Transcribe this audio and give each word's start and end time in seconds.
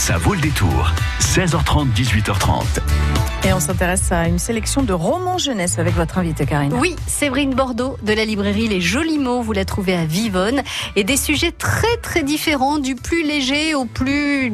Ça 0.00 0.16
vaut 0.16 0.32
le 0.32 0.40
détour. 0.40 0.90
16h30, 1.20 1.92
18h30. 1.92 2.62
Et 3.44 3.52
on 3.52 3.60
s'intéresse 3.60 4.10
à 4.10 4.28
une 4.28 4.38
sélection 4.38 4.82
de 4.82 4.94
romans 4.94 5.36
jeunesse 5.36 5.78
avec 5.78 5.94
votre 5.94 6.16
invité 6.16 6.46
Karine. 6.46 6.72
Oui, 6.72 6.96
Séverine 7.06 7.54
Bordeaux 7.54 7.98
de 8.02 8.14
la 8.14 8.24
librairie 8.24 8.66
Les 8.66 8.80
Jolis 8.80 9.18
Mots, 9.18 9.42
vous 9.42 9.52
la 9.52 9.66
trouvez 9.66 9.94
à 9.94 10.06
Vivonne. 10.06 10.62
Et 10.96 11.04
des 11.04 11.18
sujets 11.18 11.52
très 11.52 11.98
très 11.98 12.22
différents, 12.22 12.78
du 12.78 12.94
plus 12.94 13.22
léger 13.22 13.74
au 13.74 13.84
plus 13.84 14.50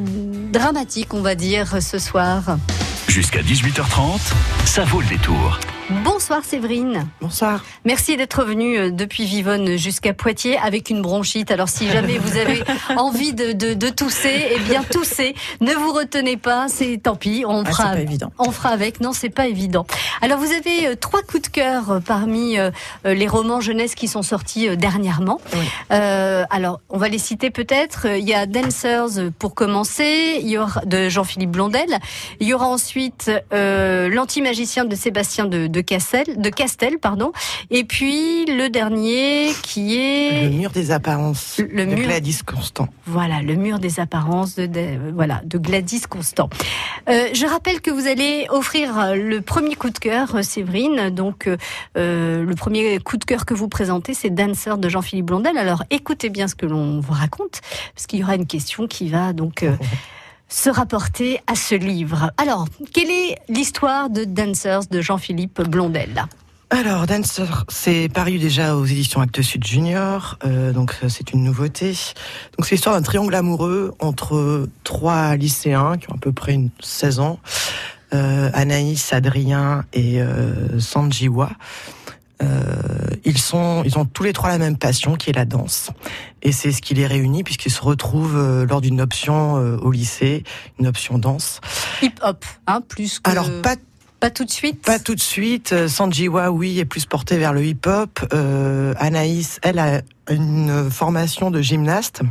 dramatique, 0.53 1.15
on 1.15 1.23
va 1.23 1.37
dire, 1.37 1.81
ce 1.81 2.01
soir. 2.01 2.59
Jusqu'à 3.07 3.41
18h30, 3.41 4.19
ça 4.65 4.83
vaut 4.83 5.01
le 5.01 5.07
détour. 5.07 5.61
Bonsoir 6.29 6.45
Séverine. 6.45 7.07
Bonsoir. 7.21 7.65
Merci 7.85 8.17
d'être 8.17 8.43
venue 8.45 8.77
euh, 8.77 8.91
depuis 8.91 9.27
Vivonne 9.27 9.77
jusqu'à 9.77 10.13
Poitiers 10.13 10.59
avec 10.59 10.91
une 10.91 11.01
bronchite. 11.01 11.53
Alors 11.53 11.69
si 11.69 11.89
jamais 11.89 12.19
vous 12.19 12.37
avez 12.37 12.65
envie 12.97 13.33
de, 13.33 13.53
de, 13.53 13.75
de 13.75 13.89
tousser, 13.91 14.45
eh 14.51 14.59
bien 14.59 14.83
toussez. 14.83 15.37
Ne 15.61 15.73
vous 15.75 15.93
retenez 15.93 16.37
pas, 16.37 16.67
c'est 16.67 16.99
tant 17.01 17.15
pis. 17.15 17.45
On 17.47 17.63
Ah, 17.65 17.71
fera, 17.71 17.85
pas 17.93 18.01
évident. 18.01 18.33
on 18.41 18.51
fera 18.51 18.71
avec. 18.71 19.01
Non, 19.01 19.13
c'est 19.13 19.31
pas 19.31 19.47
évident. 19.47 19.87
Alors 20.21 20.41
vous 20.41 20.51
avez 20.51 20.89
euh, 20.89 20.95
trois 20.97 21.23
coups 21.23 21.45
de 21.45 21.47
cœur 21.49 21.93
euh, 21.93 22.01
parmi 22.01 22.57
les 23.05 23.29
romans 23.29 23.61
jeunesse 23.61 23.95
qui 23.95 24.09
sont 24.09 24.23
sortis 24.23 24.77
dernièrement. 24.77 25.41
Oui. 25.55 25.61
Euh, 25.93 26.45
alors 26.51 26.81
on 26.89 26.99
va 26.99 27.07
les 27.07 27.19
citer 27.19 27.51
peut-être. 27.53 28.05
Il 28.19 28.29
y 28.29 28.35
a 28.35 28.47
Dancers 28.47 29.31
pour 29.39 29.55
commencer. 29.55 30.39
Il 30.41 30.49
y 30.49 30.59
aura 30.59 30.81
de 30.87 31.09
Jean-Philippe 31.09 31.53
Blondel. 31.53 31.99
Il 32.41 32.49
y 32.49 32.53
aura 32.53 32.67
ensuite 32.67 33.31
euh, 33.53 34.09
l'anti-magicien 34.09 34.85
de 34.87 34.97
Sébastien 34.97 35.45
de, 35.45 35.69
de 35.69 35.81
Castel, 36.25 36.41
de 36.41 36.51
Castel, 36.51 36.99
pardon. 36.99 37.33
Et 37.71 37.85
puis 37.85 38.45
le 38.47 38.69
dernier 38.69 39.51
qui 39.63 39.97
est 39.99 40.45
Le 40.45 40.51
mur 40.51 40.71
des 40.71 40.91
apparences 40.91 41.59
Le 41.59 41.85
de 41.87 41.95
mur- 41.95 42.07
Gladys 42.07 42.39
Constant. 42.45 42.89
voilà, 43.07 43.43
le 43.43 43.55
mur 43.55 43.79
des 43.79 44.01
apparences 44.01 44.55
de, 44.57 44.67
de- 44.67 45.11
voilà, 45.15 45.41
de 45.45 45.59
Gladys 45.59 46.03
Constant. 46.09 46.49
Euh, 47.09 47.29
je 47.33 47.47
rappelle 47.47 47.81
que 47.81 47.91
vous 47.91 48.07
allez 48.07 48.47
offrir 48.51 49.15
le 49.15 49.41
premier 49.41 49.75
coup 49.75 49.91
de 49.91 49.99
cœur, 49.99 50.35
euh, 50.37 50.43
Séverine. 50.43 51.11
Donc, 51.11 51.47
euh, 51.47 51.57
euh, 51.97 52.45
le 52.45 52.55
premier 52.55 52.99
coup 52.99 53.17
de 53.17 53.25
cœur 53.25 53.45
que 53.47 53.55
vous 53.55 53.69
présentez, 53.69 54.15
c'est 54.15 54.31
Dancer 54.31 54.79
de 54.79 54.89
Jean-Philippe 54.89 55.27
Blondel. 55.27 55.59
Alors, 55.59 55.85
écoutez 55.91 56.31
bien 56.31 56.49
ce 56.49 56.55
que 56.55 56.67
l'on 56.67 57.01
vous 57.01 57.13
raconte, 57.13 57.61
parce 57.95 58.07
qu'il 58.07 58.21
y 58.21 58.23
aura 58.25 58.35
une 58.37 58.47
question 58.47 58.87
qui 58.87 59.09
va 59.09 59.33
donc 59.33 59.63
euh, 59.63 59.73
se 60.49 60.71
rapporter 60.71 61.41
à 61.47 61.55
ce 61.55 61.75
livre. 61.75 62.31
Alors, 62.39 62.67
quelle 62.93 63.11
est 63.11 63.37
l'histoire 63.49 64.11
de 64.11 64.25
Dancers 64.25 64.87
de 64.91 65.01
Jean-Philippe 65.01 65.63
Blondel? 65.63 66.27
Alors, 66.71 67.07
Dancer, 67.07 67.65
c'est 67.69 68.09
paru 68.09 68.39
déjà 68.39 68.75
aux 68.75 68.85
éditions 68.85 69.21
Actes 69.21 69.41
Sud 69.41 69.65
Junior, 69.65 70.37
euh, 70.45 70.73
donc 70.73 70.97
c'est 71.09 71.33
une 71.33 71.45
nouveauté. 71.45 71.95
Donc 72.59 72.67
c'est 72.67 72.75
l'histoire 72.75 72.97
d'un 72.97 73.03
triangle 73.03 73.35
amoureux 73.37 73.95
entre 74.01 74.69
trois 74.83 75.37
lycéens 75.37 75.97
qui 75.97 76.11
ont 76.11 76.17
à 76.17 76.19
peu 76.19 76.33
près 76.33 76.55
une 76.55 76.71
16 76.81 77.21
ans, 77.21 77.39
euh, 78.15 78.51
Anaïs, 78.53 79.13
Adrien 79.13 79.85
et 79.93 80.21
euh, 80.21 80.81
Sanjiwa. 80.81 81.51
Euh, 82.43 82.77
ils 83.25 83.39
sont, 83.39 83.83
ils 83.85 83.99
ont 83.99 84.05
tous 84.05 84.23
les 84.23 84.33
trois 84.33 84.51
la 84.51 84.59
même 84.59 84.77
passion 84.77 85.17
qui 85.17 85.31
est 85.31 85.33
la 85.33 85.45
danse, 85.45 85.91
et 86.43 86.53
c'est 86.53 86.71
ce 86.71 86.83
qui 86.83 86.95
les 86.95 87.07
réunit 87.07 87.43
puisqu'ils 87.45 87.73
se 87.73 87.81
retrouvent 87.81 88.37
euh, 88.37 88.67
lors 88.67 88.81
d'une 88.81 89.01
option 89.01 89.57
euh, 89.57 89.79
au 89.79 89.91
lycée, 89.91 90.45
une 90.79 90.87
option 90.87 91.19
danse. 91.19 91.61
Hip-hop, 92.03 92.45
hein, 92.67 92.83
plus 92.87 93.21
que... 93.21 93.31
Alors 93.31 93.51
pas 93.63 93.77
pas 94.19 94.31
tout 94.31 94.47
de 94.47 94.51
suite 94.51 94.81
Pas 94.83 94.99
tout 94.99 95.15
de 95.15 95.21
suite. 95.21 95.89
Sanjiwa, 95.89 96.51
oui, 96.51 96.79
est 96.79 96.87
plus 96.87 97.05
porté 97.05 97.37
vers 97.37 97.53
le 97.53 97.63
hip-hop. 97.65 98.19
Euh, 98.33 98.95
Anaïs, 98.99 99.61
elle 99.63 99.79
a 99.79 100.01
une 100.31 100.91
formation 100.91 101.51
de 101.51 101.61
gymnaste. 101.61 102.23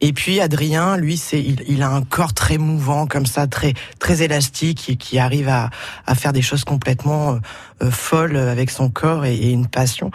Et 0.00 0.12
puis 0.12 0.40
Adrien, 0.40 0.96
lui, 0.96 1.16
c'est 1.16 1.40
il, 1.40 1.62
il 1.68 1.82
a 1.82 1.90
un 1.90 2.02
corps 2.02 2.32
très 2.32 2.58
mouvant 2.58 3.06
comme 3.06 3.26
ça, 3.26 3.46
très 3.46 3.74
très 3.98 4.22
élastique, 4.22 4.88
et 4.88 4.96
qui 4.96 5.18
arrive 5.18 5.48
à, 5.48 5.70
à 6.06 6.14
faire 6.14 6.32
des 6.32 6.42
choses 6.42 6.64
complètement 6.64 7.32
euh, 7.32 7.38
euh, 7.82 7.90
folles 7.90 8.36
avec 8.36 8.70
son 8.70 8.90
corps 8.90 9.24
et, 9.24 9.34
et 9.34 9.50
une 9.50 9.66
passion. 9.66 10.10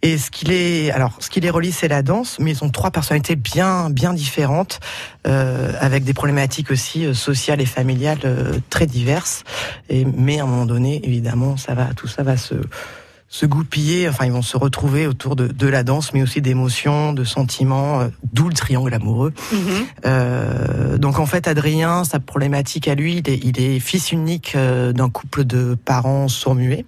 Et 0.00 0.16
ce 0.16 0.30
qui 0.30 0.44
les, 0.44 0.92
alors, 0.92 1.16
ce 1.18 1.28
qui 1.28 1.40
les 1.40 1.50
relie, 1.50 1.72
c'est 1.72 1.88
la 1.88 2.02
danse, 2.02 2.38
mais 2.38 2.52
ils 2.52 2.62
ont 2.62 2.70
trois 2.70 2.92
personnalités 2.92 3.34
bien, 3.34 3.90
bien 3.90 4.14
différentes, 4.14 4.78
euh, 5.26 5.72
avec 5.80 6.04
des 6.04 6.14
problématiques 6.14 6.70
aussi 6.70 7.04
euh, 7.04 7.14
sociales 7.14 7.60
et 7.60 7.66
familiales 7.66 8.20
euh, 8.24 8.60
très 8.70 8.86
diverses. 8.86 9.42
Et, 9.88 10.04
mais 10.04 10.38
à 10.38 10.44
un 10.44 10.46
moment 10.46 10.66
donné, 10.66 11.00
évidemment, 11.04 11.56
ça 11.56 11.74
va, 11.74 11.86
tout 11.96 12.06
ça 12.06 12.22
va 12.22 12.36
se, 12.36 12.54
se 13.28 13.46
goupiller. 13.46 14.08
Enfin, 14.08 14.24
ils 14.24 14.32
vont 14.32 14.42
se 14.42 14.56
retrouver 14.56 15.06
autour 15.06 15.36
de, 15.36 15.46
de 15.46 15.66
la 15.66 15.82
danse, 15.82 16.12
mais 16.14 16.22
aussi 16.22 16.40
d'émotions, 16.40 17.12
de 17.12 17.24
sentiments, 17.24 18.00
euh, 18.00 18.08
d'où 18.32 18.48
le 18.48 18.54
triangle 18.54 18.92
amoureux. 18.94 19.32
Mhm. 19.52 19.58
Euh, 20.06 20.98
donc 20.98 21.18
en 21.18 21.26
fait, 21.26 21.46
Adrien, 21.46 22.04
sa 22.04 22.20
problématique 22.20 22.88
à 22.88 22.94
lui, 22.94 23.18
il 23.18 23.30
est, 23.30 23.40
il 23.44 23.60
est 23.60 23.78
fils 23.80 24.12
unique 24.12 24.54
euh, 24.56 24.92
d'un 24.92 25.10
couple 25.10 25.44
de 25.44 25.76
parents 25.84 26.28
sourds-muets. 26.28 26.86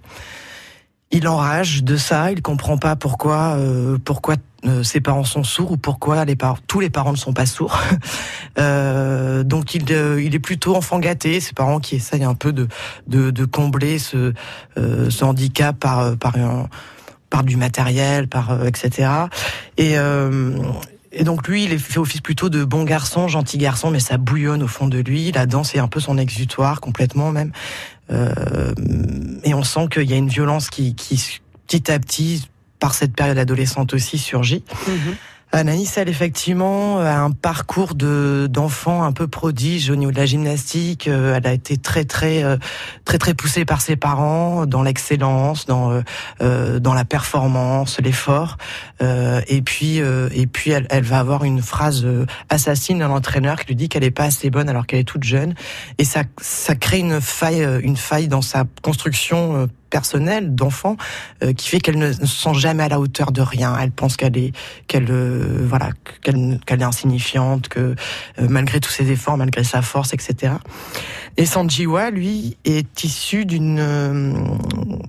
Il 1.11 1.27
enrage 1.27 1.83
de 1.83 1.97
ça, 1.97 2.31
il 2.31 2.41
comprend 2.41 2.77
pas 2.77 2.95
pourquoi, 2.95 3.55
euh, 3.57 3.97
pourquoi 4.03 4.35
euh, 4.65 4.83
ses 4.83 5.01
parents 5.01 5.23
sont 5.23 5.43
sourds 5.43 5.71
ou 5.71 5.77
pourquoi 5.77 6.23
les 6.25 6.37
tous 6.67 6.79
les 6.79 6.89
parents 6.89 7.11
ne 7.11 7.17
sont 7.17 7.33
pas 7.33 7.45
sourds. 7.45 7.79
Euh, 8.59 9.43
donc 9.43 9.75
il, 9.75 9.85
euh, 9.91 10.21
il 10.21 10.35
est 10.35 10.39
plutôt 10.39 10.75
enfant 10.75 10.99
gâté, 10.99 11.39
ses 11.39 11.53
parents 11.53 11.79
qui 11.79 11.95
essayent 11.95 12.25
un 12.25 12.33
peu 12.33 12.51
de, 12.51 12.67
de, 13.07 13.31
de 13.31 13.45
combler 13.45 13.97
ce, 13.97 14.33
euh, 14.77 15.09
ce 15.09 15.23
handicap 15.23 15.79
par, 15.79 15.99
euh, 15.99 16.15
par, 16.17 16.35
un, 16.35 16.67
par 17.29 17.43
du 17.43 17.55
matériel, 17.55 18.27
par 18.27 18.65
etc. 18.65 19.09
Et, 19.77 19.97
euh, 19.97 20.57
et 21.13 21.23
donc 21.23 21.47
lui, 21.47 21.65
il 21.65 21.79
fait 21.79 21.99
office 21.99 22.21
plutôt 22.21 22.49
de 22.49 22.63
bon 22.63 22.83
garçon, 22.83 23.27
gentil 23.27 23.57
garçon, 23.57 23.91
mais 23.91 23.99
ça 23.99 24.17
bouillonne 24.17 24.63
au 24.63 24.67
fond 24.67 24.87
de 24.87 24.99
lui. 24.99 25.31
La 25.31 25.45
danse 25.45 25.75
est 25.75 25.79
un 25.79 25.87
peu 25.87 25.99
son 25.99 26.17
exutoire, 26.17 26.79
complètement 26.79 27.31
même. 27.31 27.51
Euh, 28.11 28.73
et 29.43 29.53
on 29.53 29.63
sent 29.63 29.87
qu'il 29.91 30.09
y 30.09 30.13
a 30.13 30.17
une 30.17 30.29
violence 30.29 30.69
qui, 30.69 30.95
qui, 30.95 31.39
petit 31.67 31.91
à 31.91 31.99
petit, 31.99 32.49
par 32.81 32.93
cette 32.95 33.15
période 33.15 33.37
adolescente 33.37 33.93
aussi, 33.93 34.17
surgit. 34.17 34.65
Mhm. 34.87 35.15
Anaïs, 35.53 35.97
elle, 35.97 36.07
effectivement, 36.07 36.99
a 36.99 37.17
un 37.17 37.31
parcours 37.31 37.93
de 37.93 38.47
d'enfant 38.49 39.03
un 39.03 39.11
peu 39.11 39.27
prodige 39.27 39.89
au 39.89 39.97
niveau 39.97 40.11
de 40.13 40.17
la 40.17 40.25
gymnastique. 40.25 41.09
Euh, 41.09 41.35
Elle 41.35 41.45
a 41.45 41.51
été 41.51 41.75
très, 41.75 42.05
très, 42.05 42.41
euh, 42.41 42.55
très, 43.03 43.17
très 43.17 43.33
poussée 43.33 43.65
par 43.65 43.81
ses 43.81 43.97
parents 43.97 44.65
dans 44.65 44.81
l'excellence, 44.81 45.65
dans 45.65 45.91
euh, 45.91 46.01
euh, 46.41 46.79
dans 46.79 46.93
la 46.93 47.03
performance, 47.03 47.99
l'effort. 47.99 48.57
Euh, 49.01 49.41
et 49.49 49.61
puis, 49.61 49.99
euh, 49.99 50.29
et 50.33 50.47
puis, 50.47 50.71
elle, 50.71 50.87
elle 50.89 51.03
va 51.03 51.19
avoir 51.19 51.43
une 51.43 51.61
phrase 51.61 52.05
euh, 52.05 52.25
assassine 52.47 52.99
d'un 52.99 53.11
entraîneur 53.11 53.59
qui 53.59 53.67
lui 53.67 53.75
dit 53.75 53.89
qu'elle 53.89 54.05
est 54.05 54.11
pas 54.11 54.23
assez 54.23 54.49
bonne 54.51 54.69
alors 54.69 54.87
qu'elle 54.87 54.99
est 54.99 55.03
toute 55.03 55.25
jeune. 55.25 55.53
Et 55.97 56.05
ça, 56.05 56.23
ça 56.39 56.75
crée 56.75 56.99
une 56.99 57.19
faille, 57.19 57.61
euh, 57.61 57.81
une 57.83 57.97
faille 57.97 58.29
dans 58.29 58.41
sa 58.41 58.63
construction 58.81 59.57
euh, 59.57 59.67
personnelle 59.91 60.55
d'enfant 60.55 60.97
euh, 61.43 61.53
qui 61.53 61.69
fait 61.69 61.79
qu'elle 61.79 61.99
ne 61.99 62.11
se 62.11 62.25
sent 62.25 62.55
jamais 62.55 62.83
à 62.83 62.89
la 62.89 62.99
hauteur 62.99 63.31
de 63.31 63.41
rien. 63.41 63.77
Elle 63.79 63.91
pense 63.91 64.17
qu'elle 64.17 64.37
est, 64.37 64.53
qu'elle, 64.87 65.11
euh, 65.11 65.63
voilà, 65.67 65.89
qu'elle, 66.23 66.59
est 66.67 66.83
insignifiante, 66.83 67.67
que 67.67 67.79
euh, 67.79 68.47
malgré 68.49 68.79
tous 68.79 68.89
ses 68.89 69.11
efforts, 69.11 69.37
malgré 69.37 69.63
sa 69.63 69.83
force, 69.83 70.13
etc. 70.13 70.53
Et 71.37 71.45
Sanjiwa, 71.45 72.09
lui, 72.09 72.57
est 72.65 73.03
issu 73.03 73.45
d'une 73.45 73.79
euh, 73.79 74.33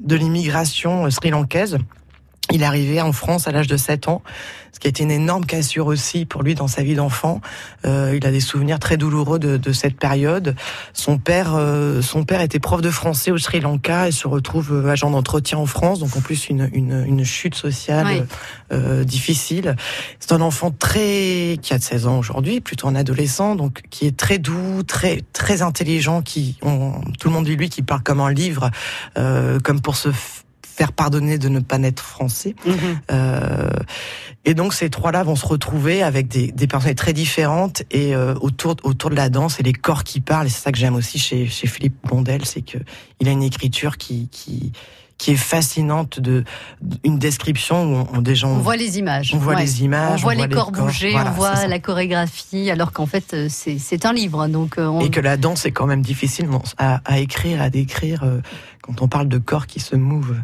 de 0.00 0.16
l'immigration 0.16 1.08
sri-lankaise. 1.10 1.78
Il 2.52 2.62
est 2.62 2.66
arrivé 2.66 3.00
en 3.00 3.12
France 3.12 3.48
à 3.48 3.52
l'âge 3.52 3.66
de 3.66 3.76
7 3.76 4.08
ans, 4.08 4.22
ce 4.72 4.78
qui 4.78 4.86
a 4.86 4.90
été 4.90 5.02
une 5.02 5.10
énorme 5.10 5.44
cassure 5.46 5.86
aussi 5.86 6.26
pour 6.26 6.42
lui 6.42 6.54
dans 6.54 6.68
sa 6.68 6.82
vie 6.82 6.94
d'enfant. 6.94 7.40
Euh, 7.86 8.14
il 8.16 8.26
a 8.26 8.30
des 8.30 8.40
souvenirs 8.40 8.78
très 8.78 8.96
douloureux 8.96 9.38
de, 9.38 9.56
de 9.56 9.72
cette 9.72 9.96
période. 9.98 10.54
Son 10.92 11.18
père, 11.18 11.54
euh, 11.56 12.02
son 12.02 12.24
père 12.24 12.40
était 12.42 12.58
prof 12.58 12.80
de 12.82 12.90
français 12.90 13.30
au 13.30 13.38
Sri 13.38 13.60
Lanka 13.60 14.08
et 14.08 14.12
se 14.12 14.28
retrouve 14.28 14.72
euh, 14.86 14.90
agent 14.90 15.10
d'entretien 15.10 15.58
en 15.58 15.66
France, 15.66 15.98
donc 16.00 16.14
en 16.16 16.20
plus 16.20 16.48
une, 16.48 16.68
une, 16.72 17.04
une 17.06 17.24
chute 17.24 17.54
sociale 17.54 18.06
Oui. 18.06 18.22
euh, 18.72 19.04
difficile. 19.04 19.76
C'est 20.20 20.32
un 20.32 20.40
enfant 20.42 20.70
très 20.70 21.58
qui 21.62 21.72
a 21.72 21.80
16 21.80 22.06
ans 22.06 22.18
aujourd'hui, 22.18 22.60
plutôt 22.60 22.86
un 22.88 22.94
adolescent, 22.94 23.56
donc 23.56 23.80
qui 23.90 24.06
est 24.06 24.16
très 24.16 24.38
doux, 24.38 24.82
très 24.86 25.22
très 25.32 25.62
intelligent, 25.62 26.20
qui 26.22 26.56
on, 26.62 27.00
tout 27.18 27.28
le 27.28 27.34
monde 27.34 27.46
dit 27.46 27.56
lui 27.56 27.70
qui 27.70 27.82
parle 27.82 28.02
comme 28.02 28.20
un 28.20 28.30
livre, 28.30 28.70
euh, 29.18 29.58
comme 29.60 29.80
pour 29.80 29.96
se 29.96 30.10
faire 30.74 30.92
pardonner 30.92 31.38
de 31.38 31.48
ne 31.48 31.60
pas 31.60 31.78
naître 31.78 32.02
français. 32.02 32.54
Mhm. 32.66 32.74
Euh, 33.10 33.70
et 34.44 34.54
donc 34.54 34.74
ces 34.74 34.90
trois-là 34.90 35.22
vont 35.22 35.36
se 35.36 35.46
retrouver 35.46 36.02
avec 36.02 36.28
des, 36.28 36.50
des 36.50 36.66
personnalités 36.66 37.02
très 37.02 37.12
différentes 37.12 37.82
et 37.90 38.14
euh, 38.14 38.34
autour 38.40 38.76
autour 38.82 39.10
de 39.10 39.14
la 39.14 39.28
danse 39.28 39.60
et 39.60 39.62
les 39.62 39.72
corps 39.72 40.04
qui 40.04 40.20
parlent. 40.20 40.46
Et 40.46 40.50
c'est 40.50 40.62
ça 40.62 40.72
que 40.72 40.78
j'aime 40.78 40.96
aussi 40.96 41.18
chez, 41.18 41.46
chez 41.46 41.66
Philippe 41.66 41.96
Blondel, 42.04 42.44
c'est 42.44 42.62
que 42.62 42.78
il 43.20 43.28
a 43.28 43.30
une 43.30 43.42
écriture 43.42 43.98
qui 43.98 44.28
qui 44.30 44.72
qui 45.18 45.32
est 45.32 45.36
fascinante 45.36 46.18
de 46.18 46.42
une 47.04 47.18
description 47.18 47.84
où 47.84 48.06
on, 48.12 48.22
des 48.22 48.34
gens 48.34 48.50
on 48.50 48.58
voit 48.58 48.74
les 48.76 48.98
images, 48.98 49.32
on 49.32 49.38
voit 49.38 49.54
les 49.54 49.84
images, 49.84 50.20
on 50.20 50.22
voit 50.22 50.34
les 50.34 50.48
corps 50.48 50.72
bouger, 50.72 51.14
on 51.14 51.30
voit 51.30 51.66
la 51.68 51.78
chorégraphie, 51.78 52.70
alors 52.70 52.90
qu'en 52.90 53.06
fait 53.06 53.34
euh, 53.34 53.46
c'est 53.48 54.04
un 54.04 54.12
livre, 54.12 54.48
donc 54.48 54.78
et 55.00 55.10
que 55.10 55.20
la 55.20 55.36
danse 55.36 55.64
est 55.64 55.70
quand 55.70 55.86
même 55.86 56.02
difficile 56.02 56.48
à, 56.76 57.00
à 57.04 57.18
écrire, 57.18 57.62
à 57.62 57.70
décrire. 57.70 58.24
Euh, 58.82 58.92
quand 58.92 59.02
on 59.02 59.08
parle 59.08 59.28
de 59.28 59.38
corps 59.38 59.66
qui 59.66 59.80
se 59.80 59.96
mouvent. 59.96 60.34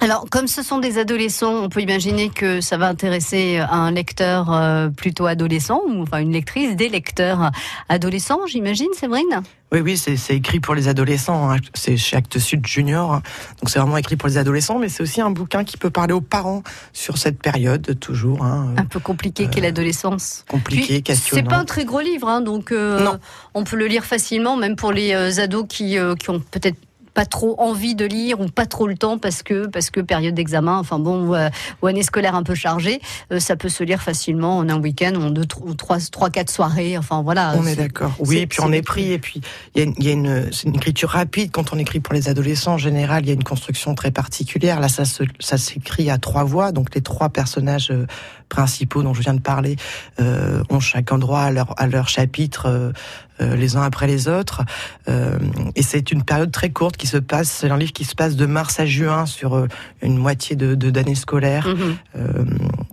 Alors, 0.00 0.26
comme 0.30 0.46
ce 0.46 0.62
sont 0.62 0.78
des 0.78 0.98
adolescents, 0.98 1.54
on 1.54 1.68
peut 1.68 1.80
imaginer 1.80 2.28
que 2.30 2.60
ça 2.60 2.76
va 2.76 2.88
intéresser 2.88 3.58
un 3.58 3.90
lecteur 3.90 4.52
euh, 4.52 4.88
plutôt 4.88 5.26
adolescent, 5.26 5.80
ou 5.88 6.02
enfin 6.02 6.18
une 6.18 6.32
lectrice, 6.32 6.76
des 6.76 6.88
lecteurs 6.88 7.50
adolescents, 7.88 8.40
j'imagine, 8.46 8.88
Séverine? 8.94 9.42
Oui, 9.72 9.80
oui, 9.80 9.96
c'est 9.96 10.34
écrit 10.34 10.58
pour 10.58 10.74
les 10.74 10.88
adolescents. 10.88 11.50
Hein. 11.50 11.58
C'est 11.74 11.96
chez 11.96 12.16
Actes 12.16 12.40
Sud 12.40 12.66
Junior. 12.66 13.22
Donc, 13.60 13.70
c'est 13.70 13.78
vraiment 13.78 13.96
écrit 13.98 14.16
pour 14.16 14.28
les 14.28 14.36
adolescents, 14.36 14.78
mais 14.78 14.88
c'est 14.88 15.02
aussi 15.02 15.20
un 15.20 15.30
bouquin 15.30 15.62
qui 15.62 15.76
peut 15.76 15.90
parler 15.90 16.12
aux 16.12 16.20
parents 16.20 16.64
sur 16.92 17.18
cette 17.18 17.40
période, 17.40 17.98
toujours. 18.00 18.44
Hein, 18.44 18.74
un 18.76 18.84
peu 18.84 18.98
compliqué 18.98 19.46
qu'est 19.48 19.60
euh, 19.60 19.64
l'adolescence. 19.64 20.44
Compliqué, 20.48 21.02
questionnant. 21.02 21.42
C'est 21.42 21.48
pas 21.48 21.60
un 21.60 21.64
très 21.64 21.84
gros 21.84 22.00
livre, 22.00 22.28
hein, 22.28 22.40
donc 22.40 22.72
euh, 22.72 23.06
on 23.54 23.62
peut 23.62 23.76
le 23.76 23.86
lire 23.86 24.04
facilement, 24.04 24.56
même 24.56 24.74
pour 24.74 24.92
les 24.92 25.38
ados 25.38 25.66
qui, 25.68 25.96
qui 26.18 26.30
ont 26.30 26.40
peut-être 26.40 26.76
pas 27.14 27.26
trop 27.26 27.54
envie 27.60 27.94
de 27.94 28.04
lire 28.04 28.40
ou 28.40 28.46
pas 28.46 28.66
trop 28.66 28.86
le 28.86 28.96
temps 28.96 29.18
parce 29.18 29.42
que 29.42 29.66
parce 29.66 29.90
que 29.90 30.00
période 30.00 30.34
d'examen, 30.34 30.78
enfin 30.78 30.98
bon, 30.98 31.34
ou, 31.82 31.86
année 31.86 32.02
scolaire 32.02 32.34
un 32.34 32.42
peu 32.42 32.54
chargée, 32.54 33.00
euh, 33.32 33.40
ça 33.40 33.56
peut 33.56 33.68
se 33.68 33.84
lire 33.84 34.02
facilement 34.02 34.58
en 34.58 34.68
un 34.68 34.80
week-end, 34.80 35.14
en 35.16 35.30
deux, 35.30 35.46
trois, 35.46 35.98
trois, 36.10 36.30
quatre 36.30 36.50
soirées. 36.50 36.96
Enfin 36.96 37.22
voilà. 37.22 37.54
On 37.56 37.66
est, 37.66 37.76
d'accord. 37.76 38.12
Oui, 38.18 38.38
et 38.38 38.46
puis 38.46 38.60
on 38.62 38.72
est 38.72 38.82
pris. 38.82 39.12
Et 39.12 39.18
puis 39.18 39.40
il 39.74 39.84
y 39.84 39.86
a, 39.86 39.92
y 39.98 40.08
a 40.08 40.12
une, 40.12 40.50
une, 40.64 40.76
écriture 40.76 41.10
rapide 41.10 41.50
quand 41.50 41.72
on 41.72 41.78
écrit 41.78 42.00
pour 42.00 42.14
les 42.14 42.28
adolescents. 42.28 42.74
En 42.74 42.78
général, 42.78 43.24
il 43.24 43.28
y 43.28 43.30
a 43.30 43.34
une 43.34 43.44
construction 43.44 43.94
très 43.94 44.10
particulière. 44.10 44.80
Là, 44.80 44.88
ça 44.88 45.04
ça 45.04 45.58
s'écrit 45.58 46.10
à 46.10 46.18
trois 46.18 46.44
voix, 46.44 46.72
donc 46.72 46.94
les 46.94 47.00
trois 47.00 47.28
personnages 47.28 47.90
euh, 47.90 48.06
principaux 48.50 49.02
dont 49.02 49.14
je 49.14 49.22
viens 49.22 49.32
de 49.32 49.40
parler 49.40 49.76
euh, 50.20 50.62
ont 50.68 50.80
chacun 50.80 51.16
droit 51.16 51.40
à 51.40 51.50
leur 51.50 51.80
à 51.80 51.86
leur 51.86 52.08
chapitre. 52.08 52.66
Euh, 52.66 52.92
euh, 53.40 53.56
les 53.56 53.76
uns 53.76 53.82
après 53.82 54.06
les 54.06 54.28
autres. 54.28 54.62
Euh, 55.08 55.38
et 55.74 55.82
c'est 55.82 56.12
une 56.12 56.22
période 56.22 56.52
très 56.52 56.70
courte 56.70 56.96
qui 56.96 57.06
se 57.06 57.16
passe, 57.16 57.48
c'est 57.48 57.70
un 57.70 57.78
livre 57.78 57.92
qui 57.92 58.04
se 58.04 58.14
passe 58.14 58.36
de 58.36 58.44
mars 58.44 58.78
à 58.80 58.86
juin 58.86 59.24
sur 59.24 59.56
euh, 59.56 59.66
une 60.02 60.18
moitié 60.18 60.56
de 60.56 60.74
d'année 60.74 61.14
scolaire. 61.14 61.66
Mhm. 61.66 61.96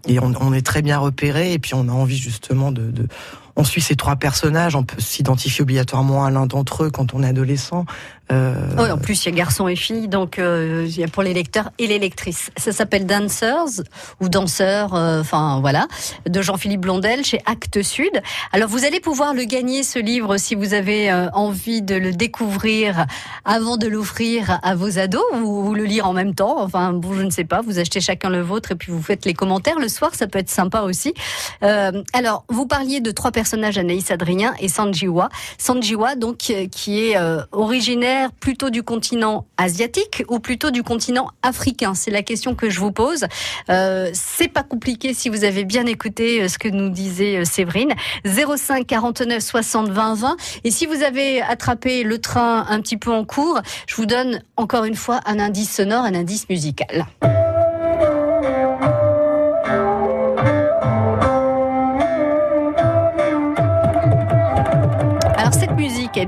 et 0.08 0.20
on, 0.20 0.34
on, 0.40 0.54
est 0.54 0.66
très 0.66 0.82
bien 0.82 1.00
repéré 1.00 1.54
et 1.54 1.60
puis 1.60 1.74
on 1.74 1.90
a 1.90 1.92
envie 1.92 2.18
justement 2.18 2.72
de, 2.72 2.92
de 2.92 3.08
on 3.56 3.64
suit 3.64 3.82
ces 3.82 3.96
trois 3.96 4.16
personnages, 4.16 4.76
on 4.76 4.84
peut 4.84 5.02
s'identifier 5.02 5.64
obligatoirement 5.64 6.24
à 6.24 6.30
l'un 6.30 6.46
d'entre 6.46 6.84
eux 6.84 6.92
quand 6.92 7.14
on 7.16 7.24
est 7.24 7.28
adolescent. 7.28 7.86
Euh... 8.32 8.54
Oui, 8.78 8.92
en 8.92 8.98
plus, 8.98 9.26
il 9.26 9.30
y 9.30 9.32
a 9.34 9.36
garçons 9.36 9.68
et 9.68 9.76
filles, 9.76 10.08
donc 10.08 10.38
euh, 10.38 10.86
il 10.88 10.98
y 10.98 11.04
a 11.04 11.08
pour 11.08 11.24
les 11.24 11.34
lecteurs 11.34 11.72
et 11.80 11.88
les 11.88 11.98
lectrices. 11.98 12.52
Ça 12.58 12.72
s'appelle 12.72 13.06
Dancers 13.06 13.84
ou 14.20 14.28
Danseurs, 14.28 14.94
euh, 14.94 15.22
enfin 15.22 15.60
voilà, 15.62 15.88
de 16.28 16.42
Jean-Philippe 16.42 16.82
Blondel 16.82 17.24
chez 17.24 17.42
Actes 17.46 17.82
Sud. 17.82 18.22
Alors 18.52 18.70
vous 18.70 18.84
allez 18.84 19.00
pouvoir 19.00 19.34
le 19.34 19.46
gagner 19.46 19.84
ce 19.84 20.00
livre 20.00 20.38
si 20.38 20.56
vous 20.56 20.74
avez 20.74 21.10
euh, 21.10 21.30
envie 21.32 21.82
de 21.82 21.96
le 21.96 22.12
découvrir 22.12 23.06
avant 23.46 23.78
de 23.78 23.88
l'offrir 23.88 24.60
à 24.62 24.76
vos 24.76 25.00
ados 25.00 25.24
ou, 25.42 25.74
le 25.74 25.86
lire 25.86 26.08
en 26.08 26.14
même 26.14 26.36
temps. 26.36 26.62
Enfin 26.62 26.92
bon, 26.94 27.14
je 27.14 27.24
ne 27.24 27.30
sais 27.30 27.46
pas. 27.46 27.62
Vous 27.62 27.80
achetez 27.80 28.02
chacun 28.02 28.30
le 28.30 28.42
vôtre 28.42 28.72
et 28.72 28.76
puis 28.76 28.92
vous 28.92 29.02
faites 29.02 29.26
les 29.26 29.34
commentaires 29.34 29.80
le 29.80 29.88
soir. 29.88 30.16
Ça 30.16 30.28
peut 30.28 30.40
être 30.40 30.50
sympa 30.50 30.82
aussi. 30.82 31.14
alors 31.62 32.44
vous 32.50 32.68
parliez 32.68 33.00
de 33.00 33.12
trois 33.12 33.32
personnages, 33.32 33.78
Anaïs 33.78 34.12
Adrien 34.12 34.54
et 34.60 34.68
Sanjiwa. 34.68 35.30
Sanjiwa 35.58 36.16
donc 36.16 36.38
qui 36.38 37.00
est 37.00 37.18
originaire 37.52 38.17
plutôt 38.40 38.70
du 38.70 38.84
continent 38.84 39.46
asiatique 39.58 40.24
ou 40.28 40.40
plutôt 40.40 40.72
du 40.72 40.84
continent 40.84 41.30
africain? 41.42 41.94
C'est 41.94 42.12
la 42.12 42.24
question 42.24 42.56
que 42.56 42.70
je 42.70 42.80
vous 42.80 42.92
pose. 42.92 43.26
Euh, 43.70 44.10
c'est 44.14 44.48
pas 44.48 44.64
compliqué 44.64 45.14
si 45.14 45.30
vous 45.30 45.44
avez 45.44 45.64
bien 45.64 45.86
écouté 45.86 46.42
euh, 46.42 46.48
ce 46.48 46.58
que 46.58 46.68
nous 46.68 46.90
disait 46.90 47.38
euh, 47.38 47.46
Séverine. 47.46 47.94
05 48.26 48.86
49 48.86 49.42
60 49.42 49.90
20 49.90 50.16
20. 50.16 50.38
Et 50.64 50.72
si 50.72 50.86
vous 50.86 51.04
avez 51.04 51.42
attrapé 51.42 52.04
le 52.04 52.20
train 52.20 52.66
un 52.70 52.82
petit 52.82 52.98
peu 52.98 53.12
en 53.12 53.26
cours, 53.26 53.62
je 53.88 53.96
vous 53.96 54.06
donne 54.06 54.42
encore 54.56 54.86
une 54.86 54.96
fois 54.96 55.20
un 55.26 55.40
indice 55.40 55.76
sonore, 55.76 56.04
un 56.04 56.16
indice 56.16 56.50
musical. 56.50 57.06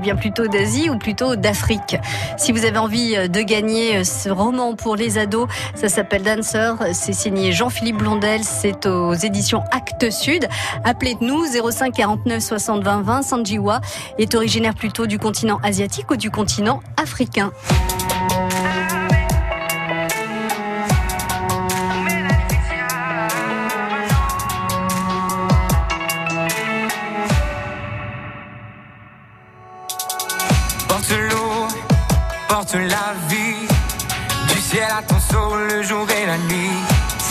Bien 0.00 0.16
plutôt 0.16 0.48
d'Asie 0.48 0.90
ou 0.90 0.98
plutôt 0.98 1.36
d'Afrique. 1.36 1.96
Si 2.36 2.52
vous 2.52 2.64
avez 2.64 2.78
envie 2.78 3.14
euh, 3.16 3.28
de 3.28 3.40
gagner 3.40 3.98
euh, 3.98 4.04
ce 4.04 4.28
roman 4.28 4.74
pour 4.74 4.96
les 4.96 5.18
ados, 5.18 5.48
ça 5.74 5.88
s'appelle 5.88 6.22
Dancer, 6.22 6.74
c'est 6.92 7.12
signé 7.12 7.52
Jean-Philippe 7.52 7.98
Blondel, 7.98 8.42
c'est 8.42 8.86
aux 8.86 9.14
éditions 9.14 9.62
Actes 9.70 10.10
Sud. 10.10 10.48
Appelez-nous 10.84 11.44
05 11.70 11.94
49 11.94 12.42
60 12.42 12.82
20 12.82 13.02
20. 13.02 13.22
Sanjiwa 13.22 13.80
est 14.18 14.34
originaire 14.34 14.74
plutôt 14.74 15.06
du 15.06 15.18
continent 15.18 15.60
asiatique 15.62 16.10
ou 16.10 16.16
du 16.16 16.30
continent 16.30 16.80
africain. 16.96 17.52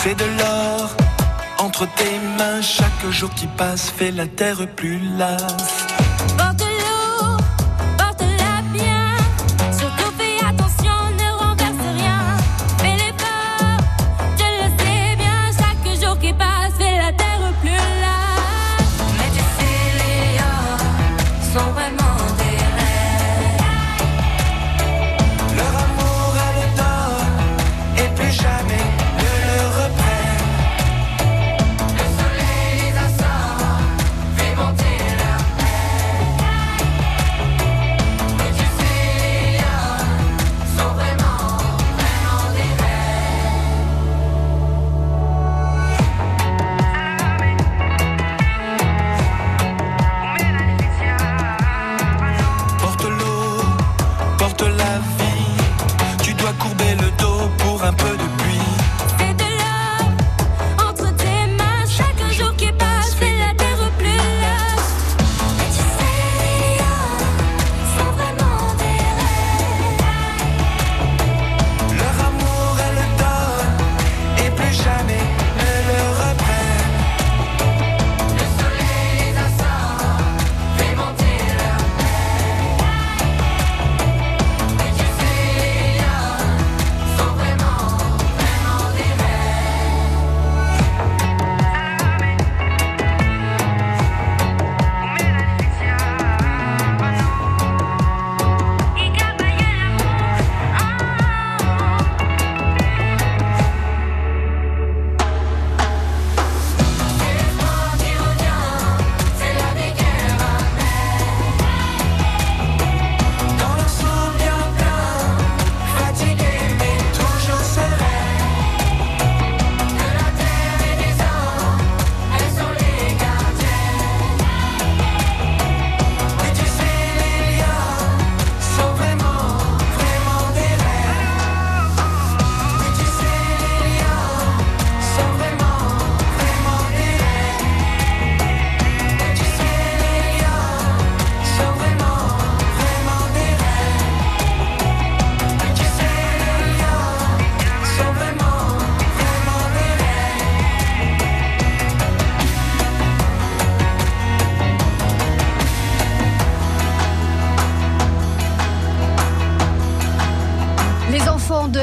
C'est 0.02 0.16
de 0.16 0.24
l'or 0.24 0.96
entre 1.58 1.86
tes 1.98 2.20
mains. 2.38 2.62
Chaque 2.62 3.06
jour 3.10 3.30
qui 3.36 3.48
passe 3.48 3.90
fait 3.90 4.12
la 4.12 4.28
terre 4.28 4.66
plus 4.78 4.98
lasse. 5.18 5.88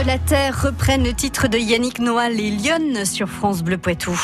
La 0.07 0.19
Terre 0.19 0.63
reprennent 0.63 1.03
le 1.03 1.13
titre 1.13 1.49
de 1.49 1.59
Yannick 1.59 1.99
Noal 1.99 2.39
et 2.39 2.51
Lyon 2.51 3.05
sur 3.05 3.29
France 3.29 3.65
Bleu 3.65 3.77
Poitou. 3.77 4.17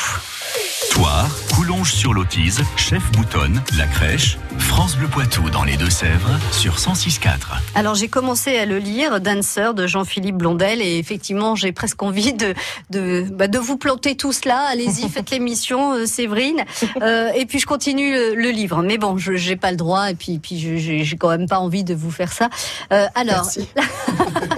Toire, 0.91 1.27
Coulonges 1.53 1.91
sur 1.91 2.13
l'Autise, 2.13 2.61
Chef 2.77 3.11
Boutonne, 3.11 3.61
La 3.77 3.85
Crèche, 3.87 4.37
France 4.59 4.95
Bleu 4.95 5.07
Poitou 5.07 5.49
dans 5.49 5.65
les 5.65 5.75
Deux-Sèvres 5.75 6.39
sur 6.51 6.77
106.4. 6.77 7.27
Alors 7.75 7.95
j'ai 7.95 8.07
commencé 8.07 8.57
à 8.57 8.65
le 8.65 8.77
lire, 8.77 9.19
Dancer 9.19 9.73
de 9.73 9.85
Jean-Philippe 9.85 10.37
Blondel, 10.37 10.81
et 10.81 10.99
effectivement 10.99 11.55
j'ai 11.55 11.73
presque 11.73 12.01
envie 12.01 12.31
de 12.31 12.53
de, 12.89 13.25
bah, 13.31 13.47
de 13.47 13.57
vous 13.57 13.77
planter 13.77 14.15
tous 14.15 14.45
là. 14.45 14.65
Allez-y, 14.71 15.09
faites 15.09 15.31
l'émission, 15.31 15.95
euh, 15.95 16.05
Séverine. 16.05 16.63
Euh, 17.01 17.31
et 17.35 17.45
puis 17.45 17.59
je 17.59 17.65
continue 17.65 18.13
le, 18.13 18.35
le 18.35 18.49
livre, 18.51 18.81
mais 18.83 18.97
bon, 18.97 19.17
je 19.17 19.33
j'ai 19.33 19.57
pas 19.57 19.71
le 19.71 19.77
droit, 19.77 20.11
et 20.11 20.15
puis 20.15 20.39
puis 20.39 20.79
j'ai 20.79 21.17
quand 21.17 21.29
même 21.29 21.47
pas 21.47 21.59
envie 21.59 21.83
de 21.83 21.93
vous 21.93 22.11
faire 22.11 22.31
ça. 22.31 22.49
Euh, 22.93 23.07
alors, 23.15 23.43
Merci. 23.43 23.67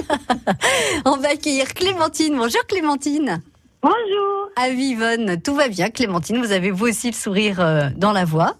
on 1.06 1.18
va 1.18 1.30
accueillir 1.30 1.74
Clémentine. 1.74 2.36
Bonjour 2.38 2.66
Clémentine. 2.68 3.42
Bonjour. 3.82 4.50
À 4.56 4.70
Vivonne, 4.70 5.42
tout 5.42 5.54
va 5.56 5.68
bien, 5.68 5.90
Clémentine. 5.90 6.40
Vous 6.44 6.52
avez 6.52 6.72
vous 6.72 6.88
aussi 6.88 7.08
le 7.08 7.16
sourire 7.16 7.60
euh, 7.60 7.90
dans 7.96 8.12
la 8.12 8.25
voix. 8.25 8.56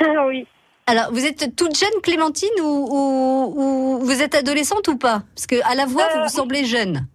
Ah 0.00 0.26
oui. 0.26 0.46
Alors, 0.86 1.12
vous 1.12 1.24
êtes 1.24 1.54
toute 1.54 1.76
jeune, 1.78 2.00
Clémentine, 2.02 2.48
ou, 2.60 2.64
ou- 2.90 3.54
ou 3.56 3.98
vous 4.04 4.22
êtes 4.22 4.34
adolescente 4.34 4.88
ou 4.88 4.96
pas? 4.96 5.22
Parce 5.34 5.46
que 5.46 5.56
à 5.64 5.74
la 5.74 5.86
voix, 5.86 6.08
vous 6.14 6.20
Euh, 6.20 6.24
me 6.24 6.28
semblez 6.28 6.64
jeune. 6.64 7.06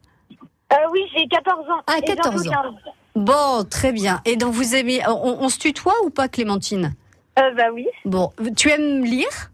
Euh, 0.74 0.76
oui, 0.92 1.02
j'ai 1.16 1.28
14 1.28 1.60
ans. 1.70 1.82
Ah, 1.88 1.98
Et 1.98 2.02
bientôt 2.02 2.24
14 2.30 2.48
ans. 2.48 2.52
15. 2.52 2.94
Bon, 3.16 3.64
très 3.70 3.92
bien. 3.92 4.22
Et 4.26 4.36
donc, 4.36 4.54
vous 4.54 4.76
aimez. 4.76 5.02
On, 5.08 5.38
on 5.44 5.50
se 5.50 5.58
tutoie 5.60 5.96
ou 6.04 6.10
pas, 6.10 6.28
Clémentine? 6.28 6.94
Euh, 7.40 7.52
bah 7.56 7.66
oui. 7.74 7.88
Bon, 8.06 8.32
tu 8.56 8.70
aimes 8.70 9.04
lire? 9.04 9.52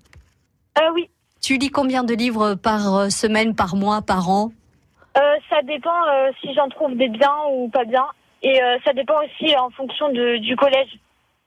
Euh, 0.79 0.81
oui. 0.93 1.09
Tu 1.43 1.57
lis 1.57 1.69
combien 1.69 2.05
de 2.05 2.13
livres 2.13 2.55
par 2.55 2.95
euh, 2.95 3.09
semaine, 3.09 3.53
par 3.53 3.75
mois, 3.75 4.01
par 4.01 4.29
an? 4.29 4.53
Euh, 5.17 5.19
ça 5.49 5.61
dépend 5.61 5.89
euh, 6.09 6.31
si 6.41 6.53
j'en 6.55 6.69
trouve 6.69 6.95
des 6.95 7.09
biens 7.09 7.35
ou 7.51 7.67
pas 7.67 7.83
bien. 7.83 8.05
Et 8.41 8.63
euh, 8.63 8.77
ça 8.85 8.93
dépend 8.93 9.15
aussi 9.23 9.53
en 9.57 9.69
fonction 9.71 10.07
de, 10.09 10.37
du 10.37 10.55
collège. 10.55 10.97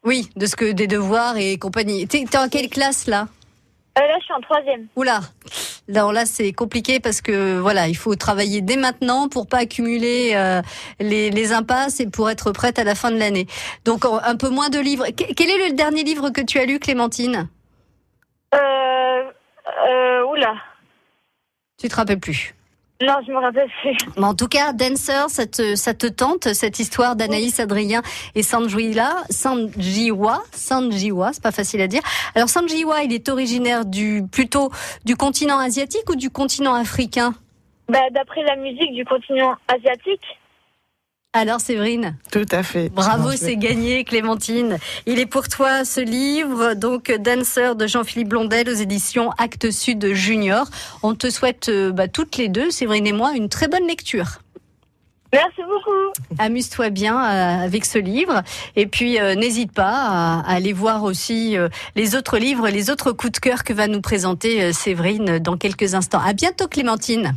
Oui, 0.04 0.28
de 0.36 0.44
ce 0.44 0.54
que 0.54 0.72
des 0.72 0.86
devoirs 0.86 1.38
et 1.38 1.56
compagnie. 1.56 2.06
T'es 2.06 2.24
en 2.36 2.48
quelle 2.50 2.68
classe 2.68 3.06
là? 3.06 3.26
Là, 3.96 4.02
je 4.18 4.24
suis 4.24 4.34
en 4.34 4.40
troisième. 4.42 4.86
Oula, 4.96 5.20
là, 5.88 6.12
là 6.12 6.26
c'est 6.26 6.52
compliqué 6.52 7.00
parce 7.00 7.22
que 7.22 7.58
voilà, 7.58 7.88
il 7.88 7.96
faut 7.96 8.14
travailler 8.14 8.60
dès 8.60 8.76
maintenant 8.76 9.30
pour 9.30 9.46
pas 9.48 9.60
accumuler 9.60 10.32
euh, 10.34 10.60
les, 11.00 11.30
les 11.30 11.52
impasses 11.54 11.98
et 12.00 12.06
pour 12.06 12.28
être 12.28 12.52
prête 12.52 12.78
à 12.78 12.84
la 12.84 12.94
fin 12.94 13.10
de 13.10 13.16
l'année. 13.16 13.46
Donc 13.86 14.04
un 14.04 14.36
peu 14.36 14.50
moins 14.50 14.68
de 14.68 14.78
livres. 14.78 15.06
Que- 15.06 15.32
Quel 15.34 15.48
est 15.48 15.70
le 15.70 15.74
dernier 15.74 16.04
livre 16.04 16.28
que 16.28 16.42
tu 16.42 16.58
as 16.58 16.66
lu, 16.66 16.78
Clémentine? 16.78 17.48
Euh, 18.54 18.58
oula. 20.36 20.54
Tu 21.78 21.88
te 21.88 21.96
rappelles 21.96 22.20
plus 22.20 22.54
Non, 23.02 23.16
je 23.26 23.32
me 23.32 23.38
rappelle 23.38 23.68
plus. 23.82 23.96
Mais 24.16 24.24
en 24.24 24.34
tout 24.34 24.48
cas, 24.48 24.72
Dancer, 24.72 25.28
ça 25.28 25.46
te, 25.46 25.74
ça 25.74 25.94
te 25.94 26.06
tente, 26.06 26.52
cette 26.54 26.78
histoire 26.78 27.16
d'Anaïs 27.16 27.60
Adrien 27.60 28.02
et 28.34 28.42
Sanjiwa, 28.42 29.24
Sanjiwa, 29.30 30.42
Sanjiwa, 30.52 31.32
c'est 31.32 31.42
pas 31.42 31.52
facile 31.52 31.82
à 31.82 31.88
dire. 31.88 32.02
Alors 32.34 32.48
Sanjiwa, 32.48 33.02
il 33.02 33.12
est 33.12 33.28
originaire 33.28 33.84
du, 33.84 34.22
plutôt 34.30 34.70
du 35.04 35.16
continent 35.16 35.58
asiatique 35.58 36.08
ou 36.08 36.16
du 36.16 36.30
continent 36.30 36.74
africain? 36.74 37.34
Bah, 37.88 38.00
d'après 38.10 38.42
la 38.42 38.56
musique 38.56 38.94
du 38.94 39.04
continent 39.04 39.54
asiatique. 39.68 40.24
Alors 41.36 41.60
Séverine 41.60 42.16
Tout 42.32 42.46
à 42.50 42.62
fait. 42.62 42.88
Bravo, 42.88 43.32
c'est 43.32 43.56
gagné, 43.56 44.04
Clémentine. 44.04 44.78
Il 45.04 45.18
est 45.18 45.26
pour 45.26 45.48
toi 45.48 45.84
ce 45.84 46.00
livre, 46.00 46.72
donc 46.72 47.12
Dancer 47.12 47.76
de 47.76 47.86
Jean-Philippe 47.86 48.30
Blondel 48.30 48.70
aux 48.70 48.72
éditions 48.72 49.32
Actes 49.36 49.70
Sud 49.70 50.14
Junior. 50.14 50.66
On 51.02 51.14
te 51.14 51.28
souhaite 51.28 51.68
euh, 51.68 51.92
bah, 51.92 52.08
toutes 52.08 52.38
les 52.38 52.48
deux, 52.48 52.70
Séverine 52.70 53.06
et 53.06 53.12
moi, 53.12 53.32
une 53.36 53.50
très 53.50 53.68
bonne 53.68 53.86
lecture. 53.86 54.38
Merci 55.30 55.60
beaucoup. 55.60 56.38
Amuse-toi 56.38 56.88
bien 56.88 57.16
euh, 57.18 57.64
avec 57.66 57.84
ce 57.84 57.98
livre 57.98 58.42
et 58.74 58.86
puis 58.86 59.20
euh, 59.20 59.34
n'hésite 59.34 59.72
pas 59.72 59.92
à, 59.92 60.40
à 60.40 60.54
aller 60.54 60.72
voir 60.72 61.02
aussi 61.02 61.58
euh, 61.58 61.68
les 61.96 62.14
autres 62.14 62.38
livres, 62.38 62.68
les 62.68 62.88
autres 62.88 63.12
coups 63.12 63.32
de 63.34 63.38
cœur 63.40 63.62
que 63.62 63.74
va 63.74 63.88
nous 63.88 64.00
présenter 64.00 64.62
euh, 64.62 64.72
Séverine 64.72 65.38
dans 65.38 65.58
quelques 65.58 65.92
instants. 65.94 66.22
À 66.24 66.32
bientôt, 66.32 66.66
Clémentine. 66.66 67.34